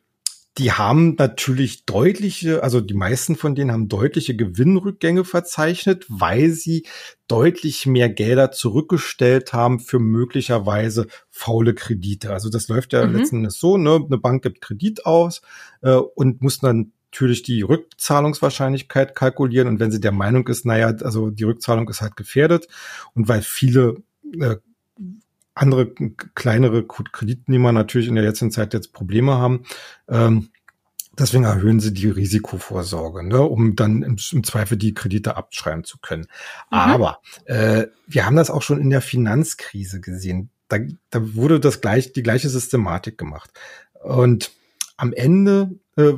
[0.58, 6.84] die haben natürlich deutliche, also die meisten von denen haben deutliche Gewinnrückgänge verzeichnet, weil sie
[7.28, 12.32] deutlich mehr Gelder zurückgestellt haben für möglicherweise faule Kredite.
[12.32, 13.16] Also das läuft ja mhm.
[13.16, 14.00] letzten Endes so, ne?
[14.04, 15.42] Eine Bank gibt Kredit aus
[15.82, 19.68] äh, und muss dann natürlich die Rückzahlungswahrscheinlichkeit kalkulieren.
[19.68, 22.66] Und wenn sie der Meinung ist, naja, also die Rückzahlung ist halt gefährdet
[23.14, 24.02] und weil viele
[24.40, 24.56] äh,
[25.58, 25.92] andere
[26.34, 29.64] kleinere Kreditnehmer natürlich in der jetzigen Zeit jetzt Probleme haben.
[30.08, 30.50] Ähm,
[31.18, 35.98] deswegen erhöhen sie die Risikovorsorge, ne, um dann im, im Zweifel die Kredite abschreiben zu
[35.98, 36.26] können.
[36.70, 36.78] Mhm.
[36.78, 40.50] Aber äh, wir haben das auch schon in der Finanzkrise gesehen.
[40.68, 40.78] Da,
[41.10, 43.50] da wurde das gleich, die gleiche Systematik gemacht.
[44.02, 44.52] Und
[44.96, 46.14] am Ende äh,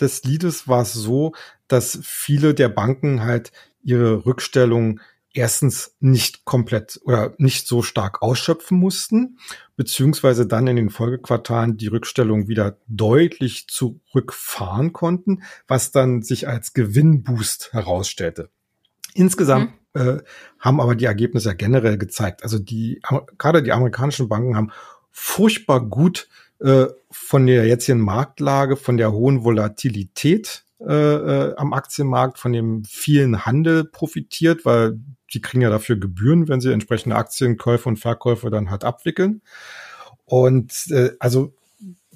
[0.00, 1.32] des Liedes war es so,
[1.68, 5.00] dass viele der Banken halt ihre Rückstellung
[5.36, 9.38] erstens nicht komplett oder nicht so stark ausschöpfen mussten,
[9.76, 16.72] beziehungsweise dann in den Folgequartalen die Rückstellung wieder deutlich zurückfahren konnten, was dann sich als
[16.72, 18.50] Gewinnboost herausstellte.
[19.14, 20.00] Insgesamt mhm.
[20.00, 20.18] äh,
[20.58, 22.42] haben aber die Ergebnisse generell gezeigt.
[22.42, 23.00] Also die
[23.38, 24.72] gerade die amerikanischen Banken haben
[25.10, 26.28] furchtbar gut
[26.60, 32.84] äh, von der jetzigen Marktlage, von der hohen Volatilität äh, äh, am Aktienmarkt, von dem
[32.84, 34.98] vielen Handel profitiert, weil
[35.32, 39.42] die kriegen ja dafür Gebühren, wenn sie entsprechende Aktienkäufe und Verkäufe dann halt abwickeln.
[40.26, 41.54] Und äh, also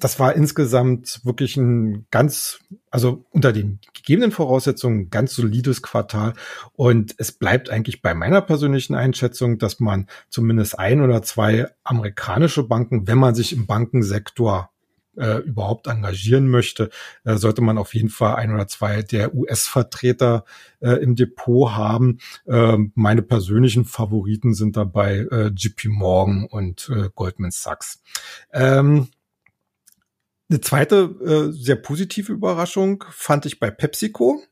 [0.01, 6.33] das war insgesamt wirklich ein ganz, also unter den gegebenen Voraussetzungen ganz solides Quartal.
[6.73, 12.63] Und es bleibt eigentlich bei meiner persönlichen Einschätzung, dass man zumindest ein oder zwei amerikanische
[12.63, 14.71] Banken, wenn man sich im Bankensektor
[15.17, 16.89] äh, überhaupt engagieren möchte,
[17.23, 20.45] äh, sollte man auf jeden Fall ein oder zwei der US-Vertreter
[20.79, 22.19] äh, im Depot haben.
[22.45, 28.01] Äh, meine persönlichen Favoriten sind dabei äh, JP Morgan und äh, Goldman Sachs.
[28.53, 29.07] Ähm,
[30.49, 34.43] eine zweite äh, sehr positive Überraschung fand ich bei PepsiCo.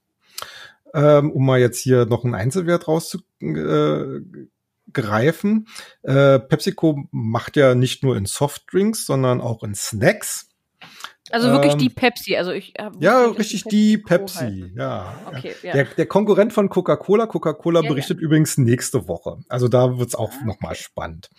[0.93, 5.67] Ähm, um mal jetzt hier noch einen Einzelwert rauszugreifen.
[6.04, 10.48] Äh, PepsiCo macht ja nicht nur in Softdrinks, sondern auch in Snacks.
[11.32, 14.74] Also wirklich ähm, die Pepsi, also ich Ja, richtig die Pepsi, die Pepsi.
[14.76, 15.15] ja.
[15.28, 15.74] Okay, ja.
[15.74, 18.24] Der, der Konkurrent von Coca-Cola, Coca-Cola ja, berichtet ja.
[18.24, 19.39] übrigens nächste Woche.
[19.48, 20.84] Also da wird's auch ah, nochmal okay.
[20.84, 21.30] spannend.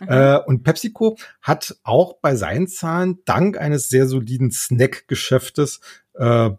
[0.00, 0.08] Mhm.
[0.08, 5.80] Äh, und PepsiCo hat auch bei seinen Zahlen dank eines sehr soliden Snack-Geschäftes
[6.14, 6.50] äh,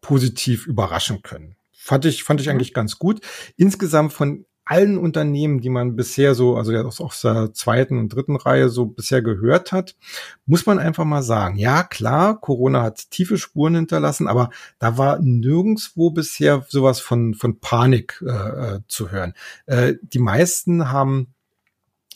[0.00, 1.56] positiv überraschen können.
[1.72, 2.52] Fand ich, fand ich mhm.
[2.52, 3.20] eigentlich ganz gut.
[3.56, 8.36] Insgesamt von allen Unternehmen, die man bisher so, also aus, aus der zweiten und dritten
[8.36, 9.96] Reihe so bisher gehört hat,
[10.46, 15.18] muss man einfach mal sagen, ja klar, Corona hat tiefe Spuren hinterlassen, aber da war
[15.18, 18.30] nirgendswo bisher sowas von, von Panik äh,
[18.76, 19.34] äh zu hören.
[19.66, 21.34] Äh, die meisten haben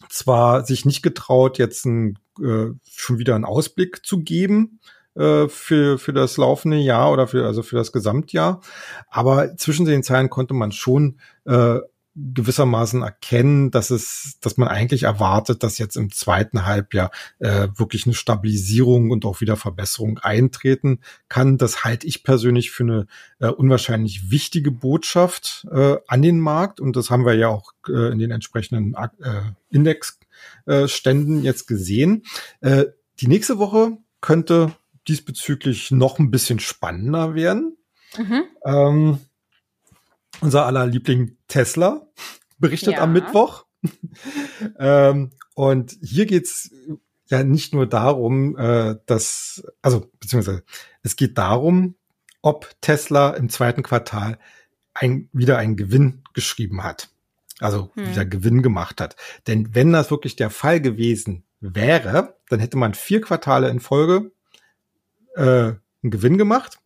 [0.08, 4.78] zwar sich nicht getraut, jetzt ein, äh, schon wieder einen Ausblick zu geben,
[5.16, 8.60] äh, für, für das laufende Jahr oder für, also für das Gesamtjahr.
[9.08, 11.78] Aber zwischen den Zeilen konnte man schon äh,
[12.16, 18.06] gewissermaßen erkennen, dass es, dass man eigentlich erwartet, dass jetzt im zweiten Halbjahr äh, wirklich
[18.06, 21.58] eine Stabilisierung und auch wieder Verbesserung eintreten kann.
[21.58, 23.06] Das halte ich persönlich für eine
[23.40, 28.12] äh, unwahrscheinlich wichtige Botschaft äh, an den Markt und das haben wir ja auch äh,
[28.12, 32.22] in den entsprechenden äh, Indexständen äh, jetzt gesehen.
[32.60, 32.86] Äh,
[33.20, 34.72] die nächste Woche könnte
[35.08, 37.76] diesbezüglich noch ein bisschen spannender werden.
[38.16, 38.42] Mhm.
[38.64, 39.18] Ähm,
[40.40, 42.06] unser aller Liebling Tesla
[42.58, 43.00] berichtet ja.
[43.00, 43.66] am Mittwoch.
[44.78, 46.70] ähm, und hier geht's
[47.26, 50.64] ja nicht nur darum, äh, dass, also beziehungsweise
[51.02, 51.96] es geht darum,
[52.42, 54.38] ob Tesla im zweiten Quartal
[54.92, 57.10] ein, wieder einen Gewinn geschrieben hat.
[57.60, 58.10] Also hm.
[58.10, 59.16] wieder Gewinn gemacht hat.
[59.46, 64.32] Denn wenn das wirklich der Fall gewesen wäre, dann hätte man vier Quartale in Folge
[65.36, 66.78] äh, einen Gewinn gemacht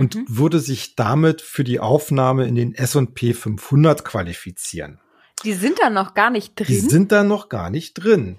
[0.00, 0.24] und mhm.
[0.28, 4.98] würde sich damit für die Aufnahme in den S&P 500 qualifizieren.
[5.44, 6.66] Die sind da noch gar nicht drin?
[6.68, 8.38] Die sind da noch gar nicht drin.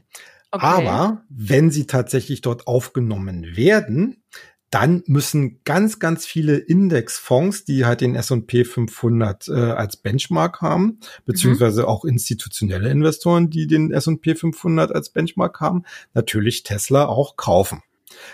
[0.49, 0.65] Okay.
[0.65, 4.23] Aber wenn sie tatsächlich dort aufgenommen werden,
[4.71, 10.99] dann müssen ganz, ganz viele Indexfonds, die halt den S&P 500 äh, als Benchmark haben,
[11.25, 11.87] beziehungsweise mhm.
[11.89, 15.83] auch institutionelle Investoren, die den S&P 500 als Benchmark haben,
[16.15, 17.83] natürlich Tesla auch kaufen.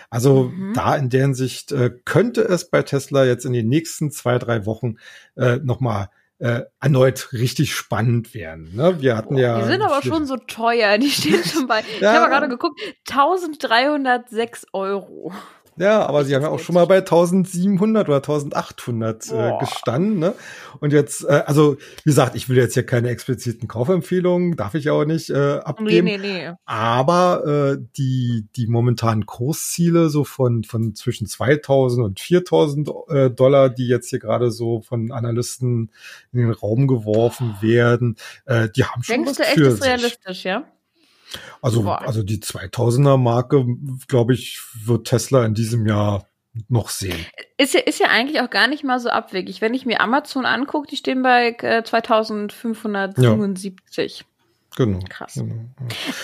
[0.09, 0.73] Also mhm.
[0.73, 4.65] da in der Hinsicht äh, könnte es bei Tesla jetzt in den nächsten zwei, drei
[4.65, 4.97] Wochen
[5.35, 6.09] äh, nochmal
[6.39, 8.75] äh, erneut richtig spannend werden.
[8.75, 9.01] Ne?
[9.01, 9.59] Wir hatten ja.
[9.59, 10.97] Die sind aber schon so teuer.
[10.97, 11.83] Die stehen schon bei.
[11.99, 12.13] ja.
[12.13, 15.33] Ich habe gerade geguckt, 1306 Euro.
[15.77, 20.19] Ja, aber sie haben ja auch schon mal bei 1700 oder 1800 äh, gestanden.
[20.19, 20.33] Ne?
[20.79, 24.89] Und jetzt, äh, also wie gesagt, ich will jetzt hier keine expliziten Kaufempfehlungen, darf ich
[24.89, 26.05] auch nicht äh, abgeben.
[26.05, 26.51] Nee, nee, nee.
[26.65, 33.69] Aber äh, die die momentanen Kursziele so von von zwischen 2000 und 4000 äh, Dollar,
[33.69, 35.91] die jetzt hier gerade so von Analysten
[36.33, 38.15] in den Raum geworfen werden,
[38.45, 40.65] äh, die haben schon Denkst was du echt, für ist realistisch, ja?
[41.61, 42.01] Also, Boah.
[42.05, 43.65] also die 2000er Marke,
[44.07, 46.25] glaube ich, wird Tesla in diesem Jahr
[46.69, 47.25] noch sehen.
[47.57, 49.61] Ist ja, ist ja eigentlich auch gar nicht mal so abwegig.
[49.61, 54.19] Wenn ich mir Amazon angucke, die stehen bei äh, 2577.
[54.19, 54.25] Ja.
[54.75, 54.99] Genau.
[55.09, 55.35] Krass.
[55.35, 55.55] Genau.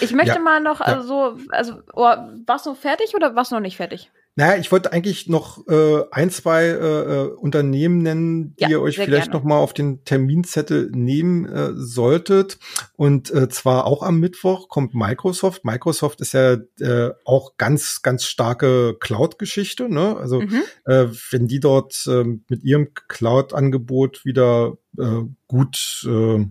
[0.01, 0.39] Ich möchte ja.
[0.39, 2.13] mal noch, also, also oh,
[2.45, 4.11] warst du fertig oder warst du noch nicht fertig?
[4.35, 8.81] Naja, ich wollte eigentlich noch äh, ein, zwei äh, äh Unternehmen nennen, die ja, ihr
[8.81, 9.37] euch vielleicht gerne.
[9.37, 12.57] noch mal auf den Terminzettel nehmen äh, solltet.
[12.95, 15.65] Und äh, zwar auch am Mittwoch kommt Microsoft.
[15.65, 19.87] Microsoft ist ja äh, auch ganz, ganz starke Cloud-Geschichte.
[19.87, 20.17] Ne?
[20.17, 20.63] Also mhm.
[20.85, 26.45] äh, wenn die dort äh, mit ihrem Cloud-Angebot wieder äh, gut äh,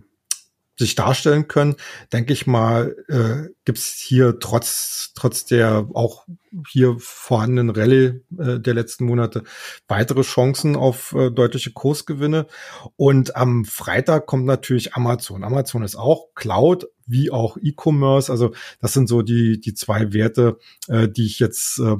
[0.77, 1.75] sich darstellen können,
[2.11, 6.25] denke ich mal, äh, gibt es hier trotz trotz der auch
[6.69, 9.43] hier vorhandenen Rallye äh, der letzten Monate
[9.87, 12.47] weitere Chancen auf äh, deutliche Kursgewinne.
[12.95, 15.43] Und am Freitag kommt natürlich Amazon.
[15.43, 18.31] Amazon ist auch Cloud wie auch E-Commerce.
[18.31, 20.57] Also das sind so die die zwei Werte,
[20.87, 21.95] äh, die ich jetzt äh,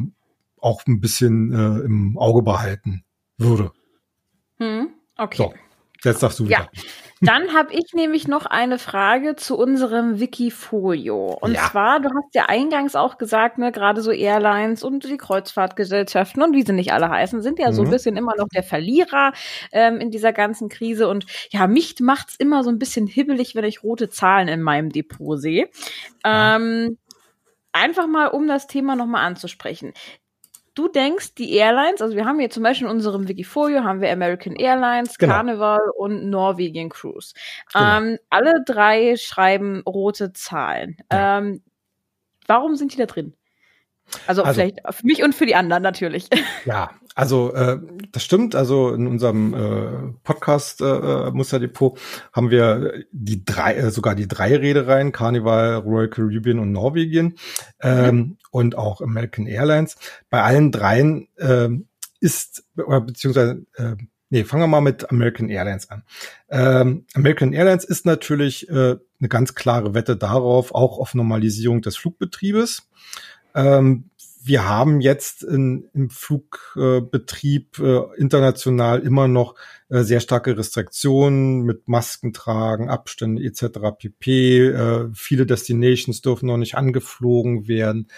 [0.57, 3.03] auch ein bisschen äh, im Auge behalten
[3.37, 3.71] würde.
[4.57, 5.37] Hm, okay.
[5.37, 5.53] So,
[6.03, 6.69] jetzt sagst du wieder.
[6.73, 6.81] Ja.
[7.21, 11.37] Dann habe ich nämlich noch eine Frage zu unserem Wikifolio.
[11.39, 11.69] Und ja.
[11.69, 16.53] zwar, du hast ja eingangs auch gesagt, ne, gerade so Airlines und die Kreuzfahrtgesellschaften und
[16.53, 17.73] wie sie nicht alle heißen, sind ja mhm.
[17.73, 17.91] so ein mhm.
[17.91, 19.31] bisschen immer noch der Verlierer
[19.71, 21.07] ähm, in dieser ganzen Krise.
[21.07, 24.89] Und ja, mich macht's immer so ein bisschen hibbelig, wenn ich rote Zahlen in meinem
[24.89, 25.69] Depot sehe.
[26.25, 26.57] Ja.
[26.57, 26.97] Ähm,
[27.71, 29.93] einfach mal, um das Thema nochmal anzusprechen
[30.75, 34.11] du denkst, die Airlines, also wir haben hier zum Beispiel in unserem Wikifolio haben wir
[34.11, 35.33] American Airlines, genau.
[35.33, 37.33] Carnival und Norwegian Cruise.
[37.71, 37.97] Genau.
[37.97, 40.97] Ähm, alle drei schreiben rote Zahlen.
[41.11, 41.39] Ja.
[41.39, 41.63] Ähm,
[42.47, 43.35] warum sind die da drin?
[44.27, 46.29] Also, also, vielleicht für mich und für die anderen natürlich.
[46.65, 47.79] Ja, also äh,
[48.11, 48.55] das stimmt.
[48.55, 51.99] Also in unserem äh, Podcast äh, äh Musterdepot
[52.31, 57.35] haben wir die drei, äh, sogar die drei Reedereien, Carnival, Royal Caribbean und Norwegen
[57.81, 58.37] ähm, mhm.
[58.51, 59.97] und auch American Airlines.
[60.29, 61.69] Bei allen dreien äh,
[62.19, 63.95] ist, oder beziehungsweise äh,
[64.33, 66.01] Nee, fangen wir mal mit American Airlines an.
[66.49, 71.97] Ähm, American Airlines ist natürlich äh, eine ganz klare Wette darauf, auch auf Normalisierung des
[71.97, 72.89] Flugbetriebes.
[73.55, 74.09] Ähm,
[74.45, 79.55] wir haben jetzt in, im Flugbetrieb äh, international immer noch
[79.87, 83.79] äh, sehr starke Restriktionen mit Maskentragen, Abstände etc.
[83.97, 84.67] pp.
[84.67, 88.09] Äh, viele Destinations dürfen noch nicht angeflogen werden.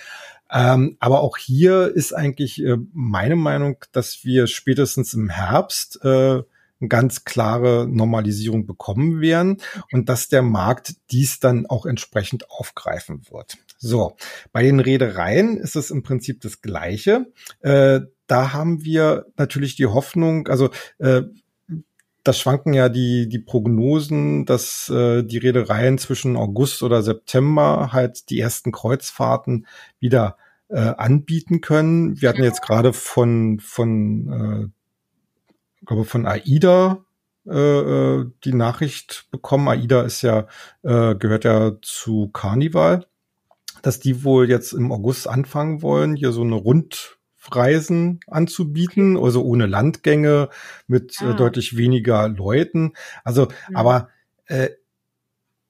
[0.52, 6.42] Ähm, aber auch hier ist eigentlich äh, meine Meinung, dass wir spätestens im Herbst äh,
[6.88, 9.62] ganz klare Normalisierung bekommen werden
[9.92, 13.58] und dass der Markt dies dann auch entsprechend aufgreifen wird.
[13.78, 14.16] So,
[14.52, 17.32] bei den Reedereien ist es im Prinzip das Gleiche.
[17.62, 21.24] Äh, da haben wir natürlich die Hoffnung, also äh,
[22.24, 28.32] das schwanken ja die, die Prognosen, dass äh, die Reedereien zwischen August oder September halt
[28.32, 29.68] die ersten Kreuzfahrten
[30.00, 30.38] wieder
[30.70, 32.20] äh, anbieten können.
[32.20, 34.85] Wir hatten jetzt gerade von, von äh,
[35.86, 37.06] glaube von AIDA
[37.48, 39.68] äh, äh, die Nachricht bekommen.
[39.68, 40.48] AIDA ist ja,
[40.84, 43.06] äh, gehört ja zu Carnival
[43.86, 49.68] dass die wohl jetzt im August anfangen wollen, hier so eine Rundreisen anzubieten, also ohne
[49.68, 50.50] Landgänge,
[50.88, 51.32] mit äh, ah.
[51.32, 52.94] äh, deutlich weniger Leuten.
[53.24, 53.76] Also, mhm.
[53.76, 54.10] aber
[54.48, 54.70] äh,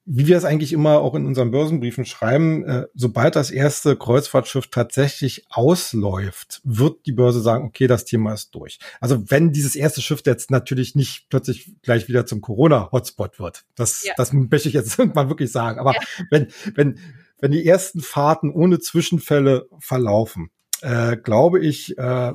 [0.06, 4.68] wie wir es eigentlich immer auch in unseren Börsenbriefen schreiben, äh, sobald das erste Kreuzfahrtschiff
[4.68, 8.78] tatsächlich ausläuft, wird die Börse sagen, okay, das Thema ist durch.
[9.02, 14.04] Also wenn dieses erste Schiff jetzt natürlich nicht plötzlich gleich wieder zum Corona-Hotspot wird, das,
[14.04, 14.14] ja.
[14.16, 15.80] das möchte ich jetzt mal wirklich sagen.
[15.80, 16.00] Aber ja.
[16.30, 17.00] wenn, wenn,
[17.40, 20.52] wenn die ersten Fahrten ohne Zwischenfälle verlaufen,
[20.82, 22.34] äh, glaube ich, äh,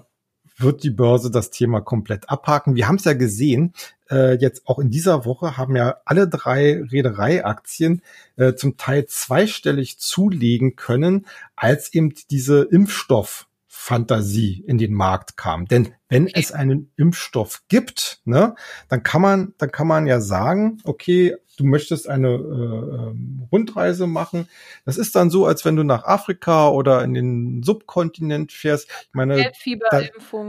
[0.57, 2.75] wird die Börse das Thema komplett abhaken.
[2.75, 3.75] Wir haben es ja gesehen,
[4.11, 8.03] äh, jetzt auch in dieser Woche haben ja alle drei Reedereiaktien
[8.37, 13.47] äh, zum Teil zweistellig zulegen können, als eben diese Impfstoff
[13.83, 15.65] Fantasie in den Markt kam.
[15.65, 18.55] Denn wenn es einen Impfstoff gibt, ne,
[18.91, 24.07] dann kann man, dann kann man ja sagen, okay, du möchtest eine äh, ähm, Rundreise
[24.07, 24.49] machen.
[24.85, 28.87] Das ist dann so, als wenn du nach Afrika oder in den Subkontinent fährst.
[29.03, 29.51] Ich meine,
[29.91, 30.03] da,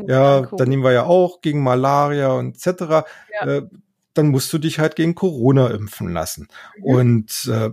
[0.08, 3.08] ja, da nehmen wir ja auch gegen Malaria und etc.
[3.40, 3.48] Ja.
[3.48, 3.62] Äh,
[4.14, 6.50] dann musst du dich halt gegen Corona impfen lassen.
[6.78, 6.84] Mhm.
[6.84, 7.70] Und äh,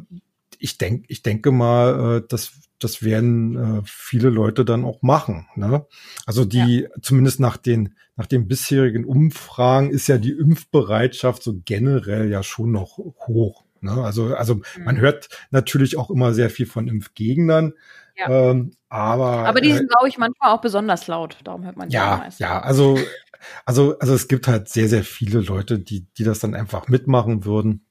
[0.61, 5.49] ich denke, ich denke mal, äh, das, das werden äh, viele Leute dann auch machen.
[5.57, 5.87] Ne?
[6.26, 6.89] Also die, ja.
[7.03, 12.72] zumindest nach den, nach den bisherigen Umfragen ist ja die Impfbereitschaft so generell ja schon
[12.72, 13.64] noch hoch.
[13.81, 13.93] Ne?
[13.93, 14.85] Also, also mhm.
[14.85, 17.74] man hört natürlich auch immer sehr viel von Impfgegnern.
[18.16, 18.51] Ja.
[18.51, 21.39] Ähm, aber, aber die sind, äh, glaube ich, manchmal auch besonders laut.
[21.45, 22.99] Darum hört man ja, ja, also,
[23.64, 27.45] also, also es gibt halt sehr, sehr viele Leute, die, die das dann einfach mitmachen
[27.45, 27.85] würden.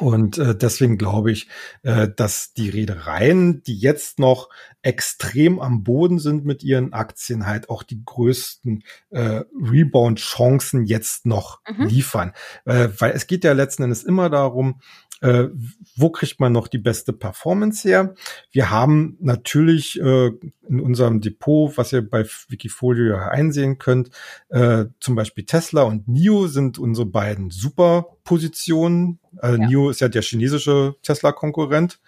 [0.00, 1.48] Und äh, deswegen glaube ich,
[1.82, 4.48] äh, dass die Reedereien, die jetzt noch
[4.82, 11.60] extrem am Boden sind mit ihren Aktien, halt auch die größten äh, Rebound-Chancen jetzt noch
[11.68, 11.86] mhm.
[11.86, 12.32] liefern.
[12.64, 14.80] Äh, weil es geht ja letzten Endes immer darum,
[15.20, 15.48] äh,
[15.96, 18.14] wo kriegt man noch die beste Performance her?
[18.50, 20.30] Wir haben natürlich äh,
[20.68, 24.10] in unserem Depot, was ihr bei Wikifolio einsehen könnt,
[24.48, 29.18] äh, zum Beispiel Tesla und NIO sind unsere beiden Superpositionen.
[29.40, 29.66] Äh, ja.
[29.68, 32.00] NIO ist ja der chinesische Tesla-Konkurrent.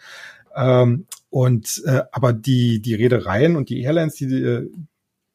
[0.54, 4.70] Ähm, und äh, aber die die Reedereien und die Airlines, die, die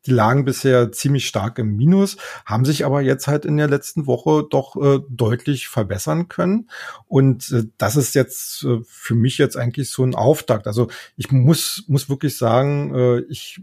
[0.05, 4.05] die lagen bisher ziemlich stark im Minus, haben sich aber jetzt halt in der letzten
[4.07, 6.69] Woche doch äh, deutlich verbessern können.
[7.07, 10.67] Und äh, das ist jetzt äh, für mich jetzt eigentlich so ein Auftakt.
[10.67, 13.61] Also ich muss, muss wirklich sagen, äh, ich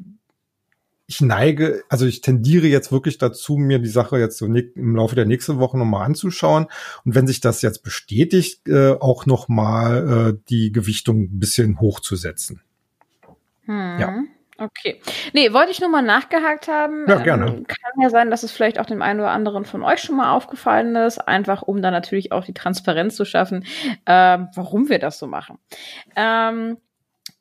[1.11, 5.17] ich neige, also ich tendiere jetzt wirklich dazu, mir die Sache jetzt so im Laufe
[5.17, 6.67] der nächsten Woche nochmal anzuschauen.
[7.05, 12.63] Und wenn sich das jetzt bestätigt, äh, auch nochmal äh, die Gewichtung ein bisschen hochzusetzen.
[13.65, 13.99] Hm.
[13.99, 14.23] Ja.
[14.61, 15.01] Okay.
[15.33, 17.07] Nee, wollte ich nur mal nachgehakt haben.
[17.09, 17.47] Ja, gerne.
[17.47, 20.17] Ähm, kann ja sein, dass es vielleicht auch dem einen oder anderen von euch schon
[20.17, 23.65] mal aufgefallen ist, einfach um dann natürlich auch die Transparenz zu schaffen,
[24.05, 25.59] äh, warum wir das so machen.
[26.15, 26.77] Ähm,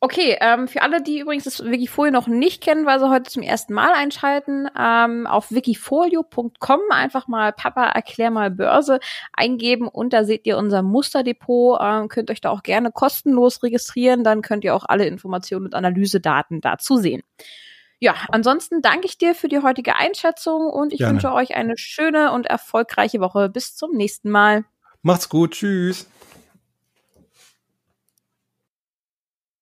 [0.02, 3.42] Okay, ähm, für alle, die übrigens das Wikifolio noch nicht kennen, weil sie heute zum
[3.42, 8.98] ersten Mal einschalten, ähm, auf wikifolio.com einfach mal Papa erklär mal Börse
[9.34, 14.24] eingeben und da seht ihr unser Musterdepot, ähm, könnt euch da auch gerne kostenlos registrieren,
[14.24, 17.22] dann könnt ihr auch alle Informationen und Analysedaten dazu sehen.
[17.98, 21.12] Ja, ansonsten danke ich dir für die heutige Einschätzung und ich gerne.
[21.12, 23.50] wünsche euch eine schöne und erfolgreiche Woche.
[23.50, 24.64] Bis zum nächsten Mal.
[25.02, 26.06] Macht's gut, tschüss.